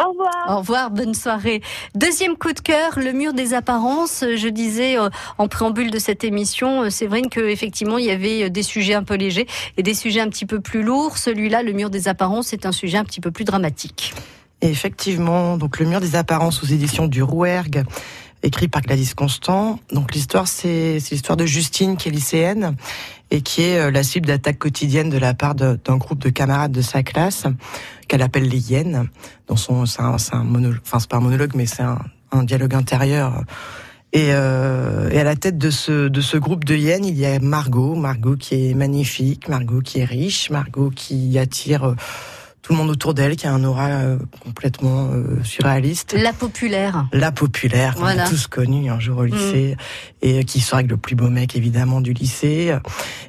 Au 0.00 0.08
revoir. 0.08 0.46
Au 0.48 0.58
revoir, 0.58 0.90
bonne 0.90 1.12
soirée. 1.12 1.60
Deuxième 1.94 2.36
coup 2.36 2.54
de 2.54 2.60
cœur, 2.60 2.98
le 2.98 3.12
mur 3.12 3.34
des 3.34 3.52
apparences. 3.52 4.24
Je 4.36 4.48
disais 4.48 4.98
euh, 4.98 5.10
en 5.36 5.48
préambule 5.48 5.90
de 5.90 5.98
cette 5.98 6.24
émission, 6.24 6.84
euh, 6.84 6.90
Séverine, 6.90 7.28
que 7.28 7.40
effectivement 7.40 7.98
il 7.98 8.06
y 8.06 8.10
avait 8.10 8.44
euh, 8.44 8.48
des 8.48 8.62
sujets 8.62 8.94
un 8.94 9.02
peu 9.02 9.16
légers 9.16 9.46
et 9.76 9.82
des 9.82 9.92
sujets 9.92 10.20
un 10.20 10.30
petit 10.30 10.46
peu 10.46 10.60
plus 10.60 10.82
lourds. 10.82 11.18
Celui-là, 11.18 11.62
le 11.62 11.72
mur 11.72 11.90
des 11.90 12.08
apparences, 12.08 12.48
c'est 12.48 12.64
un 12.64 12.72
sujet 12.72 12.96
un 12.96 13.04
petit 13.04 13.20
peu 13.20 13.30
plus 13.30 13.44
dramatique. 13.44 14.14
Et 14.62 14.70
effectivement, 14.70 15.58
donc 15.58 15.78
le 15.78 15.84
mur 15.84 16.00
des 16.00 16.16
apparences 16.16 16.62
aux 16.62 16.66
éditions 16.66 17.06
du 17.06 17.22
Rouergue, 17.22 17.84
écrit 18.42 18.68
par 18.68 18.82
Gladys 18.82 19.14
Constant. 19.14 19.78
Donc 19.92 20.14
l'histoire, 20.14 20.48
c'est 20.48 20.98
l'histoire 21.10 21.36
de 21.36 21.46
Justine 21.46 21.96
qui 21.96 22.08
est 22.08 22.12
lycéenne 22.12 22.76
et 23.30 23.40
qui 23.40 23.62
est 23.62 23.78
euh, 23.78 23.90
la 23.90 24.02
cible 24.02 24.26
d'attaques 24.26 24.58
quotidiennes 24.58 25.10
de 25.10 25.18
la 25.18 25.34
part 25.34 25.54
d'un 25.54 25.96
groupe 25.96 26.18
de 26.18 26.28
camarades 26.28 26.72
de 26.72 26.82
sa 26.82 27.02
classe 27.02 27.46
qu'elle 28.08 28.22
appelle 28.22 28.48
les 28.48 28.72
hyènes. 28.72 29.08
Dans 29.46 29.56
son, 29.56 29.86
c'est 29.86 30.02
un, 30.02 30.16
un 30.32 30.44
monologue, 30.44 30.80
enfin 30.84 30.98
c'est 30.98 31.08
pas 31.08 31.16
un 31.16 31.20
monologue, 31.20 31.52
mais 31.54 31.66
c'est 31.66 31.82
un, 31.82 31.98
un 32.32 32.42
dialogue 32.42 32.74
intérieur. 32.74 33.44
Et, 34.14 34.28
euh, 34.32 35.08
et 35.10 35.18
à 35.18 35.24
la 35.24 35.36
tête 35.36 35.56
de 35.56 35.70
ce, 35.70 36.08
de 36.08 36.20
ce 36.20 36.36
groupe 36.36 36.64
de 36.64 36.76
hyènes, 36.76 37.06
il 37.06 37.18
y 37.18 37.24
a 37.24 37.38
Margot, 37.38 37.94
Margot 37.94 38.36
qui 38.36 38.68
est 38.68 38.74
magnifique, 38.74 39.48
Margot 39.48 39.80
qui 39.80 40.00
est 40.00 40.04
riche, 40.04 40.50
Margot 40.50 40.90
qui 40.90 41.38
attire 41.38 41.94
tout 42.62 42.72
le 42.72 42.78
monde 42.78 42.90
autour 42.90 43.12
d'elle, 43.12 43.34
qui 43.34 43.46
a 43.48 43.52
un 43.52 43.64
aura 43.64 43.88
euh, 43.88 44.18
complètement 44.40 45.10
euh, 45.12 45.42
surréaliste. 45.42 46.14
La 46.16 46.32
populaire. 46.32 47.06
La 47.12 47.32
populaire, 47.32 47.94
qu'on 47.94 48.02
Voilà. 48.02 48.24
a 48.24 48.28
tous 48.28 48.46
connue 48.46 48.88
un 48.88 49.00
jour 49.00 49.18
au 49.18 49.24
lycée, 49.24 49.76
et 50.22 50.44
qui 50.44 50.60
sort 50.60 50.78
avec 50.78 50.88
le 50.90 50.96
plus 50.96 51.16
beau 51.16 51.28
mec 51.28 51.56
évidemment 51.56 52.00
du 52.00 52.12
lycée. 52.12 52.72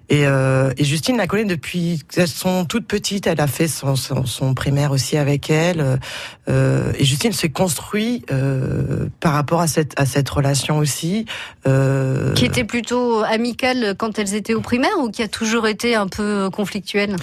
Et, 0.09 0.27
euh, 0.27 0.71
et 0.77 0.83
Justine 0.83 1.17
la 1.17 1.25
connaît 1.25 1.45
depuis 1.45 2.01
qu'elles 2.13 2.27
sont 2.27 2.65
toutes 2.65 2.85
petites. 2.85 3.25
Elle 3.25 3.41
a 3.41 3.47
fait 3.47 3.67
son, 3.67 3.95
son, 3.95 4.25
son 4.27 4.53
primaire 4.53 4.91
aussi 4.91 5.17
avec 5.17 5.49
elle. 5.49 5.99
Euh, 6.47 6.93
et 6.99 7.03
Justine 7.03 7.31
s'est 7.33 7.49
construit 7.49 8.23
euh, 8.31 9.07
par 9.19 9.33
rapport 9.33 9.61
à 9.61 9.67
cette 9.67 9.99
à 9.99 10.05
cette 10.05 10.29
relation 10.29 10.77
aussi. 10.77 11.25
Euh, 11.65 12.33
Qui 12.33 12.45
était 12.45 12.63
plutôt 12.65 13.23
amicale 13.23 13.95
quand 13.97 14.19
elles 14.19 14.35
étaient 14.35 14.53
au 14.53 14.61
primaire 14.61 14.91
ou 15.01 15.09
qui 15.09 15.23
a 15.23 15.27
toujours 15.27 15.65
été 15.67 15.95
un 15.95 16.07
peu 16.07 16.51
conflictuelle? 16.51 17.15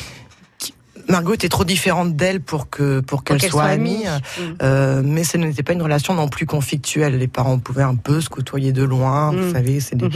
Margot 1.11 1.35
était 1.35 1.49
trop 1.49 1.65
différente 1.65 2.17
d'elle 2.17 2.41
pour 2.41 2.71
que 2.71 3.01
pour 3.01 3.25
qu'elle 3.25 3.43
soit 3.43 3.65
amie. 3.65 4.05
Mm. 4.05 4.43
Euh, 4.63 5.03
mais 5.05 5.25
ce 5.25 5.37
n'était 5.37 5.63
pas 5.63 5.73
une 5.73 5.83
relation 5.83 6.15
non 6.15 6.29
plus 6.29 6.47
conflictuelle. 6.47 7.19
Les 7.19 7.29
parents 7.29 7.59
pouvaient 7.59 7.83
un 7.83 7.97
peu 7.97 8.21
se 8.21 8.29
côtoyer 8.29 8.73
de 8.73 8.83
loin. 8.83 9.33
Mm. 9.33 9.37
Vous 9.37 9.53
savez, 9.53 9.81
c'est 9.81 9.97
des, 9.97 10.07
Mhm. 10.07 10.13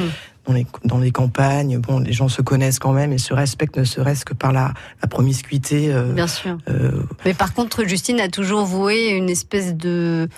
dans 0.46 0.52
les 0.54 0.66
dans 0.84 0.98
les 0.98 1.10
campagnes. 1.10 1.78
Bon, 1.78 1.98
les 2.00 2.12
gens 2.12 2.28
se 2.28 2.42
connaissent 2.42 2.78
quand 2.78 2.92
même 2.92 3.12
et 3.12 3.18
se 3.18 3.32
respectent, 3.34 3.78
ne 3.78 3.84
serait-ce 3.84 4.24
que 4.24 4.34
par 4.34 4.52
la, 4.52 4.72
la 5.02 5.08
promiscuité. 5.08 5.92
euh, 5.92 6.12
Bien 6.12 6.26
sûr. 6.26 6.58
euh, 6.68 6.90
Mais 7.24 7.34
par 7.34 7.54
contre, 7.54 7.84
Justine 7.86 8.20
a 8.20 8.28
toujours 8.28 8.64
voué 8.64 9.08
une 9.10 9.30
espèce 9.30 9.74
de... 9.74 10.28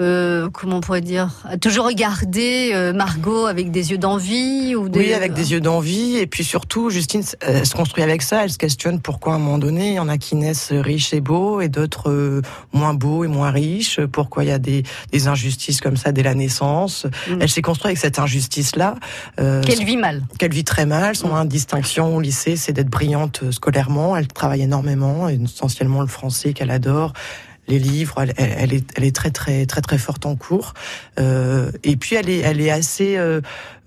euh, 0.00 0.48
comment 0.50 0.78
on 0.78 0.80
pourrait 0.80 1.00
dire 1.00 1.30
toujours 1.60 1.86
regardé 1.86 2.72
euh, 2.74 2.92
Margot 2.92 3.46
avec 3.46 3.70
des 3.70 3.92
yeux 3.92 3.98
d'envie 3.98 4.74
ou 4.74 4.88
des... 4.88 4.98
Oui, 4.98 5.12
avec 5.12 5.34
des 5.34 5.52
yeux 5.52 5.60
d'envie. 5.60 6.16
Et 6.16 6.26
puis 6.26 6.42
surtout, 6.42 6.90
Justine 6.90 7.22
elle 7.40 7.64
se 7.64 7.74
construit 7.74 8.02
avec 8.02 8.22
ça. 8.22 8.42
Elle 8.42 8.50
se 8.50 8.58
questionne 8.58 9.00
pourquoi 9.00 9.34
à 9.34 9.36
un 9.36 9.38
moment 9.38 9.58
donné, 9.58 9.90
il 9.90 9.94
y 9.94 9.98
en 10.00 10.08
a 10.08 10.18
qui 10.18 10.34
naissent 10.34 10.72
riches 10.72 11.14
et 11.14 11.20
beaux 11.20 11.60
et 11.60 11.68
d'autres 11.68 12.10
euh, 12.10 12.42
moins 12.72 12.92
beaux 12.94 13.22
et 13.22 13.28
moins 13.28 13.50
riches. 13.50 14.00
Pourquoi 14.00 14.42
il 14.44 14.48
y 14.48 14.52
a 14.52 14.58
des, 14.58 14.82
des 15.12 15.28
injustices 15.28 15.80
comme 15.80 15.96
ça 15.96 16.10
dès 16.10 16.24
la 16.24 16.34
naissance. 16.34 17.06
Mm. 17.28 17.38
Elle 17.42 17.48
s'est 17.48 17.62
construite 17.62 17.86
avec 17.86 17.98
cette 17.98 18.18
injustice-là. 18.18 18.96
Euh, 19.38 19.62
Qu'elle 19.62 19.84
vit 19.84 19.96
mal. 19.96 20.22
qu'elle 20.38 20.52
vit 20.52 20.64
très 20.64 20.86
mal. 20.86 21.14
Son 21.14 21.28
Mm. 21.34 21.48
distinction 21.48 22.16
au 22.16 22.20
lycée, 22.20 22.56
c'est 22.56 22.72
d'être 22.72 22.90
brillante 22.90 23.42
euh, 23.44 23.52
scolairement. 23.52 24.16
Elle 24.16 24.28
travaille 24.28 24.62
énormément, 24.62 25.28
essentiellement 25.28 26.00
le 26.00 26.06
français 26.08 26.52
qu'elle 26.52 26.70
adore. 26.70 27.12
Les 27.68 27.78
livres, 27.78 28.24
elle, 28.36 28.72
est, 28.72 29.14
très 29.14 29.30
très 29.30 29.66
très 29.66 29.80
très 29.80 29.98
forte 29.98 30.26
en 30.26 30.36
cours. 30.36 30.74
Euh, 31.18 31.70
et 31.82 31.96
puis 31.96 32.16
elle 32.16 32.28
est, 32.28 32.70
assez. 32.70 33.16
euh, 33.16 33.40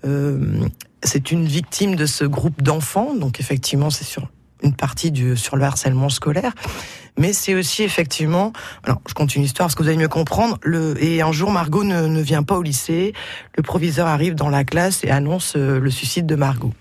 euh, 0.04 0.66
c'est 1.02 1.30
une 1.30 1.46
victime 1.46 1.94
de 1.94 2.06
ce 2.06 2.24
groupe 2.24 2.62
d'enfants, 2.62 3.14
donc 3.14 3.40
effectivement 3.40 3.90
c'est 3.90 4.04
sur 4.04 4.28
une 4.62 4.74
partie 4.74 5.12
du 5.12 5.36
sur 5.36 5.56
le 5.56 5.64
harcèlement 5.64 6.08
scolaire, 6.08 6.52
mais 7.16 7.32
c'est 7.32 7.54
aussi 7.54 7.84
effectivement. 7.84 8.52
Alors 8.82 9.00
je 9.08 9.14
continue 9.14 9.44
l'histoire 9.44 9.68
parce 9.68 9.76
que 9.76 9.82
vous 9.82 9.88
allez 9.88 9.98
mieux 9.98 10.08
comprendre. 10.08 10.58
Le 10.62 11.02
et 11.02 11.22
un 11.22 11.32
jour 11.32 11.50
Margot 11.50 11.84
ne, 11.84 12.06
ne 12.06 12.20
vient 12.20 12.42
pas 12.42 12.56
au 12.56 12.62
lycée. 12.62 13.12
Le 13.56 13.62
proviseur 13.62 14.08
arrive 14.08 14.34
dans 14.34 14.48
la 14.48 14.64
classe 14.64 15.04
et 15.04 15.10
annonce 15.10 15.54
euh, 15.56 15.78
le 15.78 15.90
suicide 15.90 16.26
de 16.26 16.34
Margot. 16.34 16.72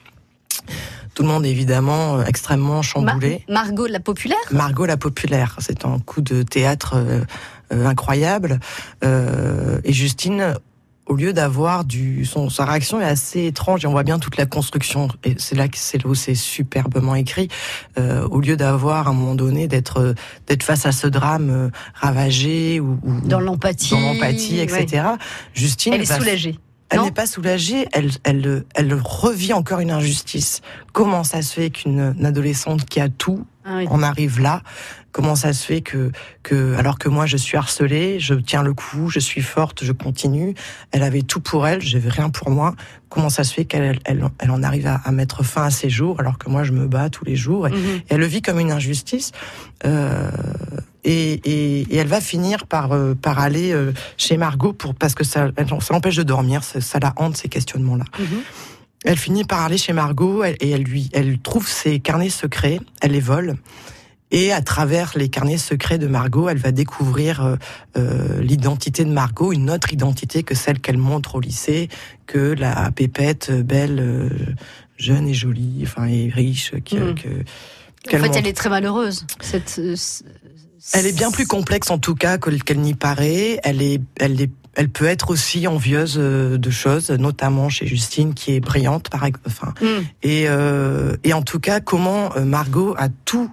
Tout 1.18 1.24
le 1.24 1.30
monde 1.30 1.48
est 1.48 1.50
évidemment 1.50 2.20
euh, 2.20 2.26
extrêmement 2.26 2.76
Ma- 2.76 2.82
chamboulé. 2.84 3.44
Margot 3.50 3.88
la 3.88 4.00
populaire 4.00 4.38
Margot 4.52 4.86
la 4.86 4.98
populaire, 4.98 5.56
c'est 5.58 5.84
un 5.84 5.98
coup 5.98 6.22
de 6.22 6.44
théâtre 6.44 6.94
euh, 6.96 7.22
euh, 7.74 7.88
incroyable. 7.88 8.60
Euh, 9.04 9.80
et 9.84 9.94
Justine 9.94 10.54
au 11.08 11.16
lieu 11.16 11.34
d'avoir 11.34 11.86
du, 11.86 12.24
son, 12.26 12.52
sa 12.52 12.66
réaction 12.66 13.02
est 13.02 13.06
assez 13.06 13.46
étrange 13.48 13.84
et 13.84 13.88
on 13.88 13.92
voit 13.94 14.04
bien 14.04 14.20
toute 14.20 14.38
la 14.38 14.46
construction. 14.46 15.08
Et 15.24 15.34
c'est 15.40 15.56
là 15.56 15.68
que 15.68 15.78
c'est 15.80 16.36
superbement 16.36 17.16
écrit. 17.16 17.48
Euh, 17.98 18.28
au 18.28 18.40
lieu 18.40 18.56
d'avoir 18.56 19.08
à 19.08 19.10
un 19.10 19.14
moment 19.14 19.34
donné 19.34 19.68
d'être 19.68 20.14
d'être 20.46 20.62
face 20.62 20.86
à 20.86 20.92
ce 20.92 21.08
drame 21.08 21.72
ravagé 21.96 22.80
ou, 22.80 23.00
ou 23.02 23.22
Dans 23.28 23.40
l'empathie. 23.40 23.90
dans 23.90 24.02
l'empathie, 24.02 24.58
ouais. 24.58 24.84
etc. 24.84 25.04
Justine 25.56 25.94
Elle 25.94 26.02
est 26.02 26.14
soulagée. 26.20 26.60
Elle 26.90 27.02
n'est 27.02 27.12
pas 27.12 27.26
soulagée, 27.26 27.86
elle, 27.92 28.12
elle, 28.24 28.64
elle 28.74 28.94
revit 28.94 29.52
encore 29.54 29.80
une 29.82 29.92
injustice. 29.92 30.62
Comment 30.94 31.24
ça 31.26 31.42
se 31.42 31.54
fait 31.54 31.70
qu'une 31.70 32.16
une 32.18 32.26
adolescente 32.26 32.86
qui 32.86 33.00
a 33.02 33.10
tout 33.10 33.46
Ah 33.66 33.78
oui. 33.78 33.88
on 33.92 34.02
arrive 34.04 34.40
là? 34.40 34.62
Comment 35.12 35.36
ça 35.36 35.52
se 35.52 35.66
fait 35.66 35.82
que, 35.82 36.12
que, 36.44 36.76
alors 36.76 36.98
que 37.00 37.10
moi 37.10 37.26
je 37.26 37.38
suis 37.38 37.58
harcelée, 37.58 38.20
je 38.20 38.36
tiens 38.36 38.62
le 38.64 38.74
coup, 38.74 39.10
je 39.10 39.20
suis 39.20 39.42
forte, 39.42 39.84
je 39.84 39.92
continue. 39.92 40.54
Elle 40.92 41.02
avait 41.04 41.24
tout 41.24 41.42
pour 41.42 41.68
elle, 41.68 41.82
j'avais 41.82 42.10
rien 42.10 42.30
pour 42.30 42.52
moi. 42.52 42.76
Comment 43.10 43.30
ça 43.30 43.44
se 43.44 43.54
fait 43.54 43.66
qu'elle 43.66 44.00
elle, 44.06 44.24
elle 44.40 44.52
en 44.52 44.62
arrive 44.64 44.86
à, 44.88 44.96
à 45.04 45.12
mettre 45.12 45.44
fin 45.44 45.64
à 45.64 45.72
ses 45.72 45.90
jours 45.90 46.20
alors 46.20 46.38
que 46.38 46.50
moi 46.50 46.64
je 46.64 46.72
me 46.72 46.88
bats 46.88 47.10
tous 47.10 47.26
les 47.26 47.36
jours 47.36 47.68
et, 47.68 47.72
Mhm. 47.72 47.78
et 47.98 48.04
elle 48.10 48.20
le 48.20 48.28
vit 48.28 48.42
comme 48.44 48.60
une 48.60 48.72
injustice? 48.72 49.32
Euh, 49.86 50.30
et, 51.10 51.34
et, 51.46 51.82
et 51.90 51.96
elle 51.96 52.08
va 52.08 52.20
finir 52.22 52.68
par, 52.68 52.92
euh, 52.92 53.14
par 53.16 53.40
aller 53.40 53.72
euh, 53.72 53.94
chez 54.18 54.38
Margot 54.38 54.74
pour 54.74 54.94
parce 54.94 55.16
que 55.16 55.24
ça, 55.24 55.50
l'empêche 55.90 56.18
de 56.18 56.24
dormir, 56.24 56.64
ça, 56.64 56.82
ça 56.82 57.00
la 57.00 57.14
hante 57.16 57.38
ces 57.38 57.48
questionnements-là. 57.50 58.06
Mhm. 58.20 58.26
Elle 59.06 59.18
finit 59.18 59.44
par 59.46 59.62
aller 59.62 59.78
chez 59.78 59.94
Margot 59.94 60.44
elle- 60.44 60.58
et 60.60 60.70
elle 60.72 60.84
lui, 60.84 61.10
elle 61.14 61.40
trouve 61.40 61.68
ses 61.68 62.00
carnets 62.00 62.30
secrets, 62.30 62.80
elle 63.02 63.12
les 63.12 63.20
vole. 63.22 63.56
Et 64.30 64.52
à 64.52 64.60
travers 64.62 65.14
les 65.16 65.30
carnets 65.30 65.58
secrets 65.58 65.98
de 65.98 66.08
Margot, 66.08 66.50
elle 66.50 66.58
va 66.58 66.74
découvrir 66.74 67.56
euh, 67.96 68.42
l'identité 68.42 69.06
de 69.06 69.12
Margot, 69.12 69.54
une 69.54 69.70
autre 69.72 69.94
identité 69.94 70.44
que 70.44 70.54
celle 70.56 70.80
qu'elle 70.82 70.98
montre 70.98 71.36
au 71.36 71.40
lycée, 71.40 71.88
que 72.26 72.54
la 72.54 72.92
pépette 72.92 73.52
belle, 73.66 74.00
euh, 74.02 74.30
jeune 74.98 75.30
et 75.30 75.34
jolie, 75.34 75.80
enfin 75.84 76.08
et 76.08 76.30
riche, 76.30 76.74
Mhm. 76.74 76.82
que- 76.82 77.28
En 78.08 78.10
fait, 78.10 78.20
montre. 78.20 78.38
elle 78.38 78.48
est 78.48 78.54
très 78.58 78.70
malheureuse. 78.70 79.26
Cette, 79.40 79.80
Elle 80.94 81.06
est 81.06 81.16
bien 81.16 81.32
plus 81.32 81.48
complexe 81.48 81.90
en 81.90 81.98
tout 81.98 82.16
cas 82.16 82.38
que- 82.38 82.50
qu'elle 82.52 82.80
n'y 82.80 82.94
paraît. 82.94 83.60
Elle 83.64 83.82
est, 83.82 84.02
elle 84.20 84.40
est, 84.42 84.52
elle 84.76 84.90
peut 84.90 85.06
être 85.06 85.30
aussi 85.32 85.68
envieuse 85.68 86.16
euh, 86.18 86.58
de 86.58 86.70
choses, 86.70 87.10
notamment 87.10 87.70
chez 87.70 87.88
Justine 87.88 88.34
qui 88.34 88.54
est 88.54 88.60
brillante, 88.60 89.10
par 89.10 89.26
enfin. 89.46 89.74
Mm. 89.82 89.86
Et, 90.24 90.46
euh, 90.48 91.16
et 91.24 91.34
en 91.34 91.42
tout 91.42 91.60
cas, 91.60 91.80
comment 91.80 92.36
euh, 92.36 92.44
Margot 92.46 92.96
a 92.98 93.10
tout 93.26 93.50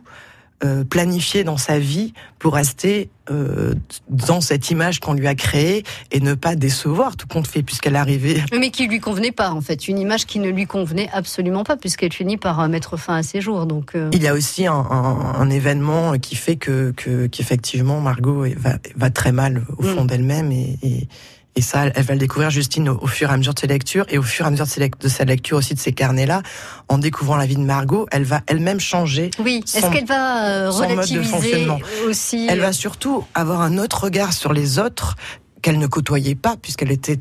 euh, 0.65 0.83
planifié 0.83 1.45
dans 1.45 1.57
sa 1.59 1.79
vie 1.79 2.15
pour 2.39 2.55
rester 2.55 3.11
euh, 3.31 3.75
dans 4.09 4.41
cette 4.41 4.71
image 4.71 4.99
qu'on 5.01 5.13
lui 5.15 5.27
a 5.27 5.35
créée 5.35 5.85
et 6.11 6.21
ne 6.21 6.35
pas 6.35 6.57
décevoir 6.57 7.17
tout 7.17 7.27
compte 7.27 7.47
fait 7.47 7.63
puisqu'elle 7.63 7.95
est 7.95 7.99
arrivée. 7.99 8.43
Mais 8.59 8.71
qui 8.71 8.87
lui 8.87 8.99
convenait 9.01 9.33
pas, 9.33 9.51
en 9.51 9.61
fait. 9.61 9.89
Une 9.89 9.99
image 9.99 10.27
qui 10.27 10.39
ne 10.41 10.49
lui 10.51 10.67
convenait 10.67 11.09
absolument 11.13 11.65
pas, 11.65 11.77
puisqu'elle 11.77 12.13
finit 12.13 12.37
par 12.39 12.61
euh, 12.61 12.69
mettre 12.69 12.97
fin 12.97 13.17
à 13.17 13.23
ses 13.23 13.41
jours. 13.41 13.67
Donc, 13.67 13.93
euh, 13.95 14.09
Il 14.13 14.23
y 14.23 14.29
a 14.29 14.35
aussi 14.35 14.67
un, 14.67 14.75
un- 14.75 15.35
un 15.37 15.51
événement 15.51 16.19
qui 16.19 16.35
fait 16.37 16.57
que 16.57 16.93
que- 16.97 17.27
qu'effectivement 17.27 18.01
Margot 18.01 18.45
va, 18.57 18.79
va 18.97 19.11
très 19.11 19.33
mal 19.33 19.63
au 19.79 19.83
fond 19.83 20.05
Mm. 20.05 20.07
d'elle-même 20.07 20.53
et, 20.53 20.79
et 20.83 21.09
et 21.57 21.61
ça, 21.61 21.87
elle 21.95 22.03
va 22.03 22.15
le 22.15 22.19
découvrir 22.19 22.51
Justine 22.51 22.89
au, 22.89 22.99
au 23.01 23.07
fur 23.07 23.31
et 23.31 23.33
à 23.33 23.37
mesure 23.37 23.55
de 23.55 23.61
ses 23.61 23.67
lectures 23.67 24.05
et 24.09 24.19
au 24.19 24.23
fur 24.23 24.45
et 24.45 24.49
à 24.49 24.51
mesure 24.51 24.65
de, 24.67 24.71
ses 24.71 24.89
de 24.89 25.09
sa 25.09 25.25
lecture 25.25 25.57
aussi 25.59 25.75
de 25.75 25.79
ces 25.79 25.93
carnets-là, 25.93 26.43
en 26.89 26.99
découvrant 26.99 27.37
la 27.37 27.47
vie 27.47 27.57
de 27.57 27.61
Margot, 27.61 28.07
elle 28.11 28.25
va 28.25 28.41
elle-même 28.47 28.81
changer. 28.81 29.31
oui. 29.39 29.63
Est-ce 29.75 29.91
qu'elle 29.91 30.07
va 30.07 30.47
euh, 30.47 30.71
son 30.73 30.79
mode 30.81 30.89
de 30.89 30.93
relativiser 30.95 31.25
fonctionnement. 31.25 31.79
aussi 32.07 32.47
Elle 32.51 32.59
euh, 32.61 32.63
va 32.63 32.73
surtout 32.73 33.25
avoir 33.35 33.61
un 33.61 33.79
autre 33.79 34.05
regard 34.05 34.33
sur 34.33 34.53
les 34.53 34.79
autres 34.79 35.17
qu'elle 35.63 35.79
ne 35.79 35.87
côtoyait 35.87 36.35
pas 36.35 36.57
puisqu'elle 36.61 36.91
était 36.93 37.19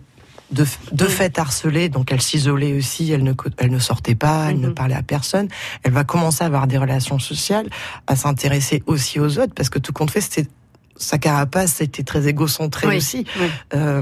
de, 0.52 0.66
de 0.92 1.06
fait 1.06 1.40
harcelée, 1.40 1.90
donc 1.90 2.12
elle 2.12 2.22
s'isolait 2.22 2.74
aussi, 2.78 3.12
elle 3.12 3.24
ne, 3.24 3.34
elle 3.58 3.72
ne 3.72 3.80
sortait 3.80 4.14
pas, 4.14 4.48
elle 4.52 4.60
ne 4.60 4.68
Mhm. 4.68 4.74
parlait 4.76 4.94
à 4.96 5.02
personne. 5.02 5.48
Elle 5.84 5.94
va 5.94 6.04
commencer 6.04 6.44
à 6.44 6.48
avoir 6.48 6.68
des 6.68 6.78
relations 6.78 7.18
sociales, 7.18 7.68
à 8.06 8.16
s'intéresser 8.16 8.84
aussi 8.86 9.20
aux 9.20 9.40
autres, 9.40 9.54
parce 9.56 9.70
que 9.70 9.80
tout 9.80 9.94
compte 9.94 10.12
fait, 10.12 10.22
c'était 10.22 10.48
sa 10.96 11.18
carapace 11.18 11.82
était 11.82 12.04
très 12.04 12.28
égocentrée 12.28 12.88
Oui, 12.88 12.98
aussi. 12.98 13.26
oui. 13.40 13.48
Euh, 13.74 14.02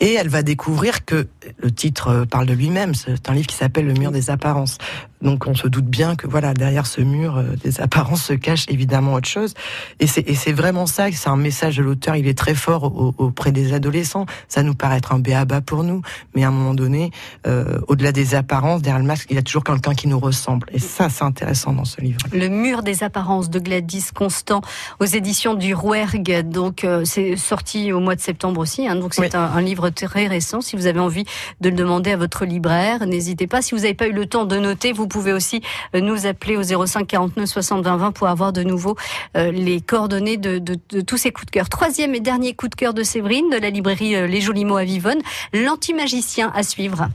et 0.00 0.14
elle 0.14 0.28
va 0.28 0.42
découvrir 0.42 1.04
que 1.04 1.28
le 1.58 1.70
titre 1.70 2.08
euh, 2.08 2.24
parle 2.24 2.46
de 2.46 2.52
lui-même. 2.52 2.94
C'est 2.94 3.28
un 3.28 3.32
livre 3.34 3.46
qui 3.46 3.56
s'appelle 3.56 3.86
Le 3.86 3.94
mur 3.94 4.10
des 4.10 4.28
apparences. 4.28 4.78
Donc 5.24 5.46
on 5.48 5.54
se 5.54 5.66
doute 5.66 5.86
bien 5.86 6.14
que 6.14 6.26
voilà 6.28 6.54
derrière 6.54 6.86
ce 6.86 7.00
mur 7.00 7.38
euh, 7.38 7.42
des 7.64 7.80
apparences 7.80 8.22
se 8.24 8.34
cache 8.34 8.66
évidemment 8.68 9.14
autre 9.14 9.28
chose. 9.28 9.54
Et 10.00 10.06
c'est 10.06 10.52
vraiment 10.52 10.86
ça. 10.86 11.10
C'est 11.10 11.28
un 11.30 11.36
message 11.36 11.78
de 11.78 11.82
l'auteur. 11.82 12.14
Il 12.16 12.28
est 12.28 12.38
très 12.38 12.54
fort 12.54 12.84
au- 12.84 13.14
auprès 13.18 13.50
des 13.50 13.72
adolescents. 13.72 14.26
Ça 14.48 14.62
nous 14.62 14.74
paraît 14.74 14.98
être 14.98 15.12
un 15.12 15.18
béaba 15.18 15.60
pour 15.60 15.82
nous, 15.82 16.02
mais 16.34 16.44
à 16.44 16.48
un 16.48 16.50
moment 16.50 16.74
donné, 16.74 17.10
euh, 17.46 17.80
au-delà 17.88 18.12
des 18.12 18.34
apparences, 18.34 18.82
derrière 18.82 19.00
le 19.00 19.06
masque, 19.06 19.26
il 19.30 19.36
y 19.36 19.38
a 19.38 19.42
toujours 19.42 19.64
quelqu'un 19.64 19.94
qui 19.94 20.08
nous 20.08 20.18
ressemble. 20.18 20.68
Et 20.72 20.78
ça, 20.78 21.08
c'est 21.08 21.24
intéressant 21.24 21.72
dans 21.72 21.84
ce 21.84 22.00
livre. 22.00 22.18
Le 22.32 22.48
mur 22.48 22.82
des 22.82 23.02
apparences 23.02 23.48
de 23.50 23.58
Gladys 23.58 24.06
Constant 24.14 24.60
aux 25.00 25.04
éditions 25.06 25.54
du 25.54 25.74
Rouergue. 25.74 26.42
Donc 26.48 26.84
euh, 26.84 27.04
c'est 27.04 27.36
sorti 27.36 27.92
au 27.92 28.00
mois 28.00 28.14
de 28.14 28.20
septembre 28.20 28.60
aussi. 28.60 28.86
hein. 28.86 28.96
donc 28.96 29.14
c'est 29.14 29.22
Oui. 29.22 29.28
un, 29.34 29.40
un 29.56 29.60
livre 29.62 29.88
très 29.90 30.26
récent. 30.26 30.60
Si 30.60 30.76
vous 30.76 30.86
avez 30.86 31.00
envie 31.00 31.24
de 31.60 31.70
le 31.70 31.74
demander 31.74 32.12
à 32.12 32.16
votre 32.16 32.44
libraire, 32.44 33.06
n'hésitez 33.06 33.46
pas. 33.46 33.62
Si 33.62 33.74
vous 33.74 33.80
n'avez 33.82 33.94
pas 33.94 34.06
eu 34.08 34.12
le 34.12 34.26
temps 34.26 34.44
de 34.44 34.56
noter, 34.58 34.92
vous 34.92 35.06
pouvez 35.20 35.32
aussi 35.32 35.62
euh, 35.94 36.00
nous 36.00 36.26
appeler 36.26 36.56
au 36.56 36.62
05 36.86 37.06
49 37.06 37.48
60 37.48 37.84
20 37.84 37.96
20 37.96 38.12
pour 38.12 38.26
avoir 38.28 38.52
de 38.52 38.62
nouveau 38.62 38.96
euh, 39.36 39.52
les 39.52 39.80
coordonnées 39.80 40.36
de, 40.36 40.58
de- 40.58 40.78
de 40.90 41.00
tous 41.00 41.16
ces 41.16 41.30
coups 41.30 41.46
de 41.46 41.50
cœur. 41.52 41.68
Troisième 41.68 42.14
et 42.14 42.20
dernier 42.20 42.54
coup 42.54 42.68
de 42.68 42.74
cœur 42.74 42.94
de 42.94 43.02
Séverine 43.02 43.48
de 43.50 43.56
la 43.58 43.70
librairie 43.70 44.16
euh, 44.16 44.26
Les 44.26 44.40
Jolis 44.40 44.64
Mots 44.64 44.76
à 44.76 44.84
Vivonne. 44.84 45.20
L'antimagicien 45.52 46.50
à 46.54 46.62
suivre. 46.64 47.08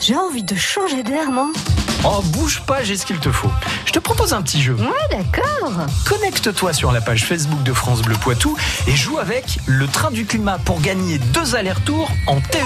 J'ai 0.00 0.16
envie 0.16 0.42
de 0.42 0.54
changer 0.54 1.02
d'air, 1.02 1.30
moi. 1.30 1.50
Oh, 2.06 2.20
bouge 2.34 2.62
pas, 2.66 2.82
j'ai 2.84 2.96
ce 2.98 3.06
qu'il 3.06 3.18
te 3.18 3.30
faut. 3.32 3.48
Je 3.86 3.92
te 3.92 3.98
propose 3.98 4.34
un 4.34 4.42
petit 4.42 4.60
jeu. 4.60 4.74
Ouais, 4.74 4.86
d'accord. 5.16 5.72
Connecte-toi 6.04 6.74
sur 6.74 6.92
la 6.92 7.00
page 7.00 7.24
Facebook 7.24 7.62
de 7.62 7.72
France 7.72 8.02
Bleu 8.02 8.14
Poitou 8.16 8.54
et 8.86 8.92
joue 8.94 9.18
avec 9.18 9.58
le 9.66 9.86
train 9.86 10.10
du 10.10 10.26
climat 10.26 10.58
pour 10.58 10.80
gagner 10.82 11.16
deux 11.18 11.54
allers-retours 11.56 12.10
en 12.26 12.40
TER. 12.40 12.60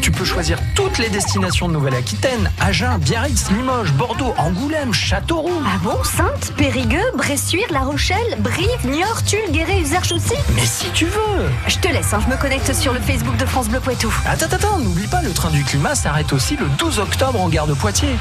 Tu 0.00 0.10
peux 0.10 0.24
choisir 0.24 0.58
toutes 0.74 0.98
les 0.98 1.08
destinations 1.08 1.68
de 1.68 1.72
Nouvelle-Aquitaine 1.74 2.50
Agen, 2.60 2.98
Biarritz, 2.98 3.50
Limoges, 3.50 3.92
Bordeaux, 3.92 4.34
Angoulême, 4.38 4.92
Châteauroux. 4.92 5.62
Ah 5.66 5.78
bon 5.82 6.02
Sainte, 6.04 6.52
Périgueux, 6.56 7.10
Bressuire, 7.16 7.66
La 7.70 7.80
Rochelle, 7.80 8.36
Brive, 8.40 8.86
Niort, 8.86 9.22
Tulle, 9.24 9.50
Guéret, 9.50 9.80
Usarche 9.80 10.12
aussi? 10.12 10.34
Mais 10.54 10.66
si 10.66 10.86
tu 10.90 11.06
veux 11.06 11.48
Je 11.66 11.78
te 11.78 11.88
laisse, 11.88 12.12
hein, 12.12 12.20
je 12.24 12.30
me 12.30 12.40
connecte 12.40 12.72
sur 12.72 12.92
le 12.92 13.00
Facebook 13.00 13.36
de 13.36 13.46
France 13.46 13.68
Bleu 13.68 13.80
Poitou. 13.80 14.12
Attends, 14.26 14.46
attends, 14.46 14.56
attends, 14.56 14.78
n'oublie 14.78 15.06
pas, 15.06 15.22
le 15.22 15.32
train 15.32 15.50
du 15.50 15.62
climat 15.64 15.94
s'arrête 15.94 16.32
aussi 16.32 16.56
le 16.56 16.66
12 16.78 16.98
octobre 16.98 17.40
en 17.40 17.48
gare 17.48 17.66
de 17.66 17.74
Poitiers. 17.74 18.16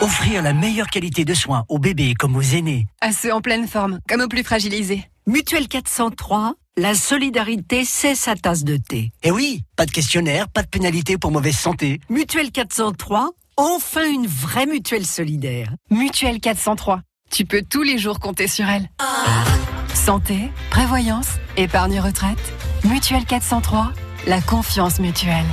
Offrir 0.00 0.42
la 0.42 0.52
meilleure 0.52 0.86
qualité 0.86 1.24
de 1.24 1.34
soins 1.34 1.64
aux 1.68 1.78
bébés 1.80 2.14
comme 2.14 2.36
aux 2.36 2.42
aînés. 2.42 2.86
À 3.00 3.10
ceux 3.12 3.32
en 3.32 3.40
pleine 3.40 3.66
forme, 3.66 3.98
comme 4.08 4.20
aux 4.20 4.28
plus 4.28 4.44
fragilisés. 4.44 5.02
Mutuelle 5.26 5.66
403, 5.66 6.54
la 6.78 6.94
solidarité, 6.94 7.84
c'est 7.84 8.14
sa 8.14 8.36
tasse 8.36 8.62
de 8.62 8.76
thé. 8.76 9.10
Et 9.22 9.30
oui, 9.30 9.64
pas 9.76 9.84
de 9.84 9.90
questionnaire, 9.90 10.48
pas 10.48 10.62
de 10.62 10.68
pénalité 10.68 11.18
pour 11.18 11.32
mauvaise 11.32 11.58
santé. 11.58 12.00
Mutuelle 12.08 12.52
403, 12.52 13.30
enfin 13.56 14.08
une 14.08 14.26
vraie 14.26 14.66
mutuelle 14.66 15.04
solidaire. 15.04 15.72
Mutuelle 15.90 16.40
403. 16.40 17.00
Tu 17.30 17.44
peux 17.44 17.62
tous 17.68 17.82
les 17.82 17.98
jours 17.98 18.20
compter 18.20 18.46
sur 18.46 18.68
elle. 18.68 18.88
Santé, 19.92 20.50
prévoyance, 20.70 21.28
épargne 21.56 22.00
retraite. 22.00 22.38
Mutuelle 22.84 23.24
403, 23.24 23.92
la 24.26 24.40
confiance 24.40 25.00
mutuelle. 25.00 25.44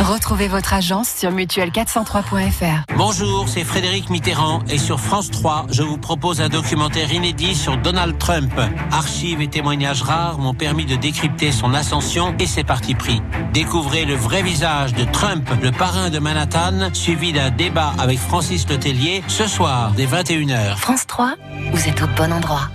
Retrouvez 0.00 0.46
votre 0.46 0.74
agence 0.74 1.08
sur 1.08 1.30
mutuelle403.fr. 1.30 2.94
Bonjour, 2.98 3.48
c'est 3.48 3.64
Frédéric 3.64 4.10
Mitterrand 4.10 4.60
et 4.68 4.76
sur 4.76 5.00
France 5.00 5.30
3, 5.30 5.68
je 5.70 5.82
vous 5.82 5.96
propose 5.96 6.42
un 6.42 6.50
documentaire 6.50 7.10
inédit 7.14 7.54
sur 7.54 7.78
Donald 7.78 8.18
Trump. 8.18 8.52
Archives 8.92 9.40
et 9.40 9.48
témoignages 9.48 10.02
rares 10.02 10.38
m'ont 10.38 10.52
permis 10.52 10.84
de 10.84 10.96
décrypter 10.96 11.50
son 11.50 11.72
ascension 11.72 12.34
et 12.38 12.46
ses 12.46 12.62
partis 12.62 12.94
pris. 12.94 13.22
Découvrez 13.54 14.04
le 14.04 14.14
vrai 14.14 14.42
visage 14.42 14.92
de 14.92 15.04
Trump, 15.04 15.48
le 15.62 15.72
parrain 15.72 16.10
de 16.10 16.18
Manhattan, 16.18 16.90
suivi 16.92 17.32
d'un 17.32 17.50
débat 17.50 17.94
avec 17.98 18.18
Francis 18.18 18.68
Letellier 18.68 19.24
ce 19.28 19.46
soir 19.46 19.92
dès 19.96 20.06
21h. 20.06 20.76
France 20.76 21.06
3, 21.06 21.36
vous 21.72 21.88
êtes 21.88 22.02
au 22.02 22.06
bon 22.18 22.34
endroit. 22.34 22.68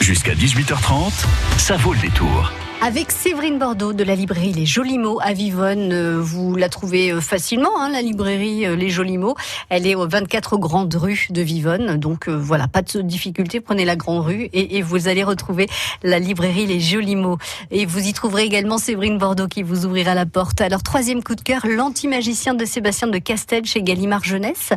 Jusqu'à 0.00 0.34
18h30, 0.34 1.12
ça 1.56 1.76
vaut 1.76 1.92
le 1.92 2.00
détour. 2.00 2.50
Avec 2.80 3.10
Séverine 3.10 3.58
Bordeaux 3.58 3.92
de 3.92 4.04
la 4.04 4.14
librairie 4.14 4.52
Les 4.52 4.64
Jolis 4.64 4.98
Mots 4.98 5.18
à 5.20 5.32
Vivonne, 5.32 5.92
euh, 5.92 6.20
vous 6.20 6.54
la 6.54 6.68
trouvez 6.68 7.10
euh, 7.10 7.20
facilement, 7.20 7.78
hein, 7.80 7.90
la 7.90 8.02
librairie 8.02 8.66
euh, 8.66 8.76
Les 8.76 8.88
Jolis 8.88 9.18
Mots. 9.18 9.34
Elle 9.68 9.84
est 9.84 9.96
aux 9.96 10.06
24 10.06 10.56
grandes 10.58 10.94
rues 10.94 11.26
de 11.30 11.42
Vivonne, 11.42 11.96
donc 11.98 12.28
euh, 12.28 12.36
voilà, 12.36 12.68
pas 12.68 12.82
de 12.82 13.00
difficulté, 13.02 13.60
prenez 13.60 13.84
la 13.84 13.96
grande 13.96 14.24
rue 14.24 14.44
et, 14.52 14.76
et 14.76 14.82
vous 14.82 15.08
allez 15.08 15.24
retrouver 15.24 15.68
la 16.04 16.20
librairie 16.20 16.66
Les 16.66 16.78
Jolis 16.78 17.16
Mots. 17.16 17.38
Et 17.72 17.84
vous 17.84 18.06
y 18.06 18.12
trouverez 18.12 18.44
également 18.44 18.78
Séverine 18.78 19.18
Bordeaux 19.18 19.48
qui 19.48 19.64
vous 19.64 19.84
ouvrira 19.84 20.14
la 20.14 20.24
porte. 20.24 20.60
Alors 20.60 20.84
troisième 20.84 21.24
coup 21.24 21.34
de 21.34 21.42
cœur, 21.42 21.66
l'antimagicien 21.68 22.54
de 22.54 22.64
Sébastien 22.64 23.08
de 23.08 23.18
Castel 23.18 23.64
chez 23.64 23.82
Gallimard 23.82 24.22
Jeunesse. 24.22 24.72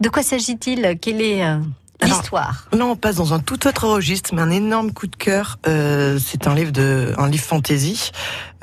De 0.00 0.10
quoi 0.10 0.22
s'agit-il? 0.22 0.98
Quel 1.00 1.22
est 1.22 1.42
euh, 1.42 1.56
l'histoire. 2.02 2.68
Là, 2.72 2.84
on 2.86 2.96
passe 2.96 3.16
dans 3.16 3.32
un 3.34 3.38
tout 3.38 3.66
autre 3.66 3.86
registre, 3.88 4.30
mais 4.34 4.42
un 4.42 4.50
énorme 4.50 4.92
coup 4.92 5.06
de 5.06 5.16
cœur. 5.16 5.58
Euh, 5.66 6.18
c'est 6.24 6.46
un 6.46 6.54
livre 6.54 6.72
de, 6.72 7.14
un 7.18 7.28
livre 7.28 7.44
fantasy. 7.44 8.10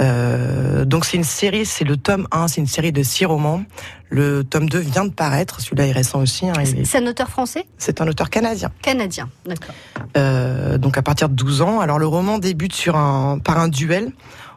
Euh, 0.01 0.85
donc 0.85 1.05
c'est 1.05 1.17
une 1.17 1.23
série, 1.23 1.65
c'est 1.65 1.83
le 1.85 1.97
tome 1.97 2.27
1, 2.31 2.47
c'est 2.47 2.61
une 2.61 2.67
série 2.67 2.91
de 2.91 3.03
six 3.03 3.25
romans. 3.25 3.63
Le 4.09 4.43
tome 4.43 4.69
2 4.69 4.79
vient 4.79 5.05
de 5.05 5.11
paraître, 5.11 5.59
celui-là 5.61 5.87
est 5.87 5.91
récent 5.91 6.19
aussi. 6.21 6.47
Hein, 6.47 6.53
est- 6.59 6.85
C'est 6.85 6.99
un 6.99 7.07
auteur 7.07 7.29
français? 7.29 7.65
C'est 7.77 8.01
un 8.01 8.07
auteur 8.07 8.29
canadien. 8.29 8.71
Canadien, 8.81 9.29
d'accord. 9.45 9.73
Euh, 10.17 10.77
donc 10.77 10.97
à 10.97 11.01
partir 11.01 11.29
de 11.29 11.33
12 11.35 11.61
ans. 11.61 11.79
Alors 11.79 11.97
le 11.99 12.05
roman 12.07 12.37
débute 12.37 12.73
sur 12.73 12.95
un, 12.95 13.39
par 13.39 13.57
un 13.59 13.67
duel 13.69 14.11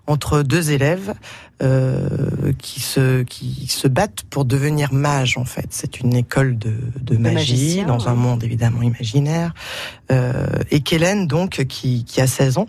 entre 0.07 0.43
deux 0.43 0.71
élèves 0.71 1.15
euh, 1.63 2.53
qui 2.59 2.81
se 2.81 3.23
qui 3.23 3.67
se 3.67 3.89
battent 3.89 4.23
pour 4.29 4.45
devenir 4.45 4.93
mages 4.93 5.39
en 5.39 5.45
fait. 5.45 5.67
C'est 5.71 6.01
une 6.01 6.15
école 6.15 6.59
de, 6.59 6.75
de 7.01 7.17
magie 7.17 7.85
dans 7.85 8.09
un 8.09 8.15
monde 8.15 8.45
évidemment 8.45 8.83
imaginaire. 8.83 9.55
Euh, 10.13 10.47
et 10.71 10.81
Kellen 10.81 11.27
donc 11.27 11.65
qui, 11.69 12.05
qui 12.05 12.21
a 12.21 12.27
16 12.27 12.59
ans 12.59 12.69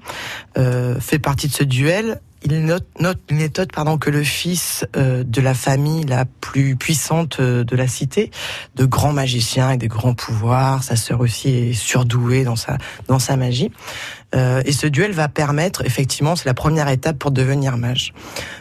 euh, 0.57 0.99
fait 0.99 1.19
partie 1.19 1.47
de 1.47 1.53
ce 1.53 1.63
duel. 1.63 2.21
Il 2.49 2.63
note, 2.63 2.87
note 3.01 3.19
méthode 3.29 3.73
pardon 3.73 3.97
que 3.97 4.09
le 4.09 4.23
fils 4.23 4.85
euh, 4.95 5.25
de 5.25 5.41
la 5.41 5.53
famille 5.53 6.05
la 6.05 6.23
plus 6.23 6.77
puissante 6.77 7.41
euh, 7.41 7.65
de 7.65 7.75
la 7.75 7.89
cité, 7.89 8.31
de 8.77 8.85
grands 8.85 9.11
magiciens 9.11 9.71
et 9.71 9.77
de 9.77 9.87
grands 9.87 10.13
pouvoirs. 10.13 10.81
Sa 10.81 10.95
sœur 10.95 11.19
aussi 11.19 11.49
est 11.49 11.73
surdouée 11.73 12.45
dans 12.45 12.55
sa 12.55 12.77
dans 13.09 13.19
sa 13.19 13.35
magie. 13.35 13.69
Euh, 14.33 14.61
et 14.65 14.71
ce 14.71 14.87
duel 14.87 15.11
va 15.11 15.27
permettre, 15.27 15.85
effectivement, 15.85 16.37
c'est 16.37 16.45
la 16.45 16.53
première 16.53 16.87
étape 16.87 17.19
pour 17.19 17.31
devenir 17.31 17.75
mage. 17.75 18.13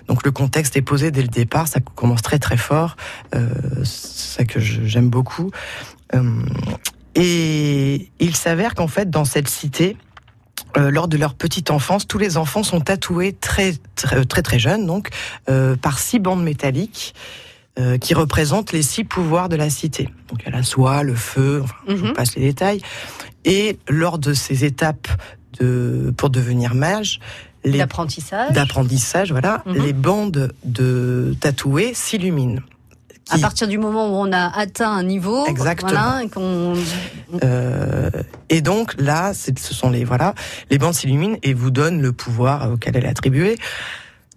Donc 0.09 0.25
le 0.25 0.33
contexte 0.33 0.77
est 0.77 0.83
posé 0.83 1.13
dès 1.13 1.23
le 1.23 1.29
départ, 1.29 1.69
ça 1.69 1.79
commence 1.79 2.23
très 2.23 2.41
très 2.41 2.57
fort, 2.57 2.97
c'est 3.33 3.85
ça 3.85 4.45
que 4.45 4.59
j'aime 4.59 5.11
beaucoup. 5.11 5.53
Et 7.15 8.11
il 8.19 8.37
s'avère 8.37 8.75
qu'en 8.75 8.89
fait, 8.89 9.11
dans 9.11 9.25
cette 9.25 9.49
cité, 9.49 9.97
euh, 10.77 10.91
lors 10.91 11.09
de 11.09 11.17
leur 11.17 11.35
petite 11.35 11.71
enfance, 11.71 12.07
tous 12.07 12.19
les 12.19 12.37
enfants 12.37 12.63
sont 12.63 12.81
tatoués 12.81 13.33
très 13.33 13.75
très 13.95 14.25
très, 14.25 14.43
très 14.43 14.59
jeunes, 14.59 14.87
donc 14.87 15.11
euh, 15.49 15.77
par 15.77 15.99
six 15.99 16.19
bandes 16.19 16.43
métalliques. 16.43 17.15
euh, 17.79 17.99
qui 17.99 18.15
représentent 18.15 18.73
les 18.73 18.81
six 18.81 19.05
pouvoirs 19.05 19.51
de 19.51 19.57
la 19.57 19.69
cité. 19.69 20.09
Donc 20.29 20.41
il 20.41 20.47
y 20.47 20.49
a 20.49 20.57
la 20.57 20.63
soie, 20.63 21.03
le 21.03 21.15
feu, 21.15 21.61
enfin, 21.63 21.75
je 21.89 21.95
vous 22.07 22.13
passe 22.15 22.35
les 22.35 22.41
détails. 22.41 22.81
Et 23.45 23.79
lors 23.87 24.19
de 24.19 24.33
ces 24.33 24.65
étapes 24.65 25.09
de, 25.61 26.11
pour 26.17 26.31
devenir 26.31 26.75
mage, 26.75 27.21
les 27.65 27.77
D'apprentissage. 27.77 28.53
d'apprentissage, 28.53 29.31
voilà, 29.31 29.63
Mhm. 29.67 29.85
les 29.85 29.93
bandes 29.93 30.53
de 30.65 31.37
tatoués 31.39 31.93
s'illuminent. 31.93 32.63
À 33.29 33.39
partir 33.39 33.67
du 33.67 33.77
moment 33.79 34.09
où 34.09 34.15
on 34.15 34.33
a 34.33 34.47
atteint 34.57 34.91
un 34.91 35.03
niveau, 35.03 35.47
Exactement. 35.47 35.91
voilà, 35.91 36.23
et 36.23 36.29
Euh, 37.43 38.11
et 38.49 38.61
donc 38.61 38.95
là, 39.01 39.33
ce 39.35 39.75
sont 39.75 39.91
les 39.91 40.05
voilà, 40.05 40.35
les 40.71 40.79
bandes 40.79 40.95
s'illuminent 40.95 41.37
et 41.43 41.53
vous 41.53 41.73
donnent 41.73 42.01
le 42.01 42.13
pouvoir 42.13 42.71
auquel 42.71 42.97
elle 42.97 43.05
est 43.05 43.09
attribuée. 43.09 43.57